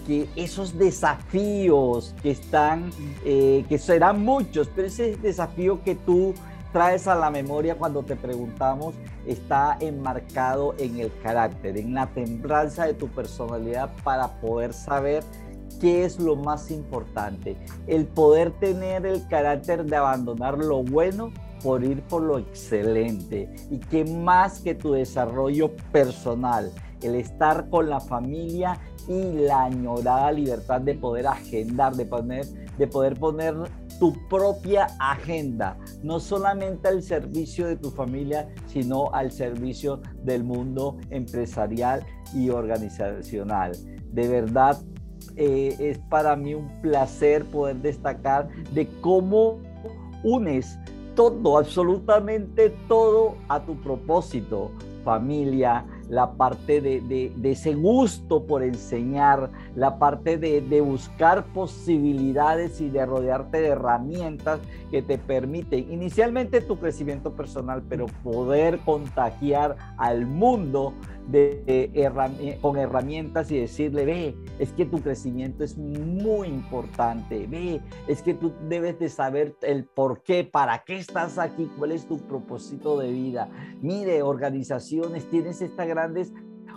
que 0.05 0.27
esos 0.35 0.77
desafíos 0.77 2.15
que 2.21 2.31
están, 2.31 2.89
eh, 3.25 3.65
que 3.67 3.77
serán 3.77 4.23
muchos, 4.23 4.69
pero 4.73 4.87
ese 4.87 5.17
desafío 5.17 5.83
que 5.83 5.95
tú 5.95 6.33
traes 6.71 7.07
a 7.07 7.15
la 7.15 7.29
memoria 7.29 7.75
cuando 7.75 8.03
te 8.03 8.15
preguntamos 8.15 8.95
está 9.27 9.77
enmarcado 9.79 10.73
en 10.79 10.99
el 10.99 11.11
carácter, 11.21 11.77
en 11.77 11.93
la 11.93 12.07
templanza 12.07 12.85
de 12.85 12.93
tu 12.93 13.07
personalidad 13.07 13.91
para 14.03 14.39
poder 14.39 14.73
saber 14.73 15.23
qué 15.79 16.05
es 16.05 16.19
lo 16.19 16.35
más 16.35 16.71
importante. 16.71 17.57
El 17.87 18.05
poder 18.05 18.51
tener 18.59 19.05
el 19.05 19.27
carácter 19.27 19.85
de 19.85 19.95
abandonar 19.95 20.57
lo 20.57 20.83
bueno 20.83 21.31
por 21.63 21.83
ir 21.83 22.01
por 22.03 22.21
lo 22.21 22.39
excelente. 22.39 23.49
Y 23.69 23.79
que 23.79 24.05
más 24.05 24.59
que 24.61 24.75
tu 24.75 24.93
desarrollo 24.93 25.75
personal, 25.91 26.71
el 27.01 27.15
estar 27.15 27.69
con 27.69 27.89
la 27.89 27.99
familia 27.99 28.79
y 29.07 29.33
la 29.33 29.65
añorada 29.65 30.31
libertad 30.31 30.81
de 30.81 30.95
poder 30.95 31.27
agendar, 31.27 31.95
de, 31.95 32.05
poner, 32.05 32.45
de 32.77 32.87
poder 32.87 33.17
poner 33.19 33.55
tu 33.99 34.13
propia 34.29 34.87
agenda, 34.99 35.77
no 36.03 36.19
solamente 36.19 36.87
al 36.87 37.01
servicio 37.01 37.67
de 37.67 37.77
tu 37.77 37.89
familia, 37.89 38.47
sino 38.67 39.11
al 39.13 39.31
servicio 39.31 40.01
del 40.23 40.43
mundo 40.43 40.97
empresarial 41.09 42.05
y 42.33 42.49
organizacional. 42.49 43.71
De 44.11 44.27
verdad, 44.27 44.81
eh, 45.35 45.75
es 45.79 45.99
para 46.09 46.35
mí 46.35 46.53
un 46.53 46.67
placer 46.81 47.45
poder 47.45 47.77
destacar 47.77 48.49
de 48.73 48.87
cómo 49.01 49.59
unes 50.23 50.77
todo, 51.15 51.57
absolutamente 51.57 52.69
todo 52.87 53.35
a 53.49 53.59
tu 53.59 53.79
propósito, 53.81 54.71
familia, 55.03 55.85
la 56.09 56.33
parte 56.33 56.81
de, 56.81 57.31
ese 57.43 57.73
gusto 57.75 58.45
por 58.45 58.63
enseñar, 58.63 59.49
la 59.75 59.99
parte 59.99 60.37
de, 60.37 60.81
buscar 60.81 61.45
posibilidades 61.53 62.79
y 62.81 62.89
de 62.89 63.05
rodearte 63.05 63.61
de 63.61 63.69
herramientas 63.69 64.59
que 64.91 65.01
te 65.01 65.17
permiten 65.17 65.91
inicialmente 65.91 66.61
tu 66.61 66.77
crecimiento 66.77 67.35
personal, 67.35 67.83
pero 67.89 68.05
poder 68.23 68.79
contagiar 68.79 69.75
al 69.97 70.25
mundo 70.25 70.93
de, 71.27 72.57
con 72.61 72.77
herramientas 72.77 73.51
y 73.51 73.59
decirle, 73.59 74.05
ve, 74.05 74.35
es 74.59 74.71
que 74.71 74.85
tu 74.85 75.01
crecimiento 75.01 75.63
es 75.63 75.77
muy 75.77 76.47
importante, 76.47 77.45
ve, 77.47 77.81
es 78.07 78.21
que 78.21 78.33
tú 78.33 78.53
debes 78.69 78.97
de 78.99 79.09
saber 79.09 79.55
el 79.61 79.85
por 79.85 80.23
qué, 80.23 80.43
para 80.43 80.83
qué 80.85 80.97
estás 80.97 81.37
aquí, 81.37 81.69
cuál 81.77 81.91
es 81.91 82.07
tu 82.07 82.17
propósito 82.19 82.97
de 82.97 83.11
vida. 83.11 83.49
Mire, 83.81 84.21
organizaciones, 84.21 85.29
tienes 85.29 85.61
estas 85.61 85.87
grandes 85.97 86.31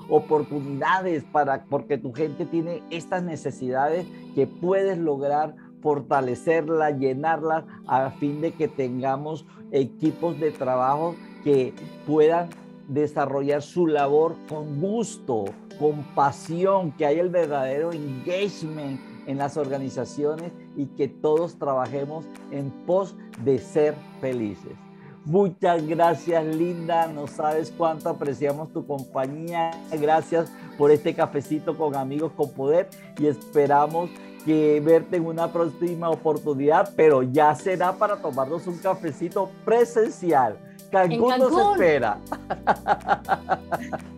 oportunidades 0.09 1.25
para, 1.25 1.65
porque 1.65 1.99
tu 1.99 2.13
gente 2.13 2.47
tiene 2.47 2.83
estas 2.91 3.23
necesidades 3.23 4.07
que 4.35 4.47
puedes 4.47 4.99
lograr 4.99 5.55
fortalecerla, 5.83 6.91
llenarla 6.91 7.67
a 7.87 8.11
fin 8.11 8.41
de 8.41 8.53
que 8.53 8.69
tengamos 8.69 9.47
equipos 9.73 10.39
de 10.41 10.51
trabajo 10.51 11.15
que 11.45 11.73
puedan 12.07 12.49
desarrollar 12.89 13.63
su 13.63 13.87
labor 13.87 14.37
con 14.49 14.81
gusto, 14.81 15.45
con 15.79 16.03
pasión, 16.15 16.93
que 16.93 17.07
haya 17.07 17.23
el 17.23 17.31
verdadero 17.31 17.93
engagement 17.93 19.01
en 19.27 19.39
las 19.39 19.57
organizaciones 19.57 20.53
y 20.77 20.87
que 20.87 21.09
todos 21.09 21.57
trabajemos 21.57 22.27
en 22.51 22.71
pos 22.87 23.17
de 23.45 23.59
ser 23.59 23.95
felices. 24.21 24.90
Muchas 25.25 25.87
gracias, 25.87 26.45
Linda. 26.45 27.07
No 27.07 27.27
sabes 27.27 27.73
cuánto 27.77 28.09
apreciamos 28.09 28.73
tu 28.73 28.87
compañía. 28.87 29.71
Gracias 29.93 30.51
por 30.79 30.91
este 30.91 31.15
cafecito 31.15 31.77
con 31.77 31.95
amigos 31.95 32.33
con 32.37 32.51
poder 32.53 32.89
y 33.19 33.27
esperamos 33.27 34.11
que 34.45 34.81
verte 34.81 35.19
en 35.19 35.27
una 35.27 35.53
próxima 35.53 36.09
oportunidad, 36.09 36.95
pero 36.97 37.23
ya 37.23 37.55
será 37.55 37.93
para 37.93 38.17
tomarnos 38.17 38.67
un 38.67 38.79
cafecito 38.79 39.51
presencial. 39.65 40.57
Cancún, 40.91 41.39
nos 41.39 41.73
espera. 41.73 42.19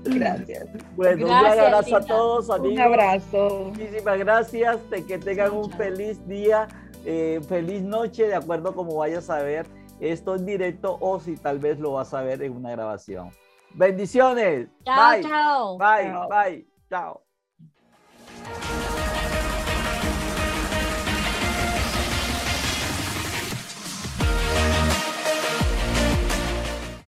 Gracias. 0.04 0.68
Bueno, 0.96 1.26
un 1.26 1.32
abrazo 1.32 1.96
a 1.96 2.00
todos, 2.00 2.48
amigos. 2.48 2.76
Un 2.76 2.80
abrazo. 2.80 3.64
Muchísimas 3.66 4.18
gracias. 4.18 4.78
que 5.06 5.18
tengan 5.18 5.52
un 5.52 5.70
feliz 5.72 6.26
día, 6.26 6.68
eh, 7.04 7.40
feliz 7.46 7.82
noche, 7.82 8.26
de 8.26 8.36
acuerdo 8.36 8.70
a 8.70 8.74
cómo 8.74 8.96
vayas 8.96 9.28
a 9.28 9.42
ver 9.42 9.66
esto 10.02 10.34
en 10.34 10.44
directo 10.44 10.98
o 11.00 11.20
si 11.20 11.36
tal 11.36 11.58
vez 11.58 11.78
lo 11.78 11.92
vas 11.92 12.12
a 12.12 12.22
ver 12.22 12.42
en 12.42 12.56
una 12.56 12.70
grabación. 12.72 13.30
Bendiciones. 13.74 14.68
Chao, 14.84 15.78
bye. 15.78 16.12
bye. 16.28 16.66
Chao. 16.90 17.22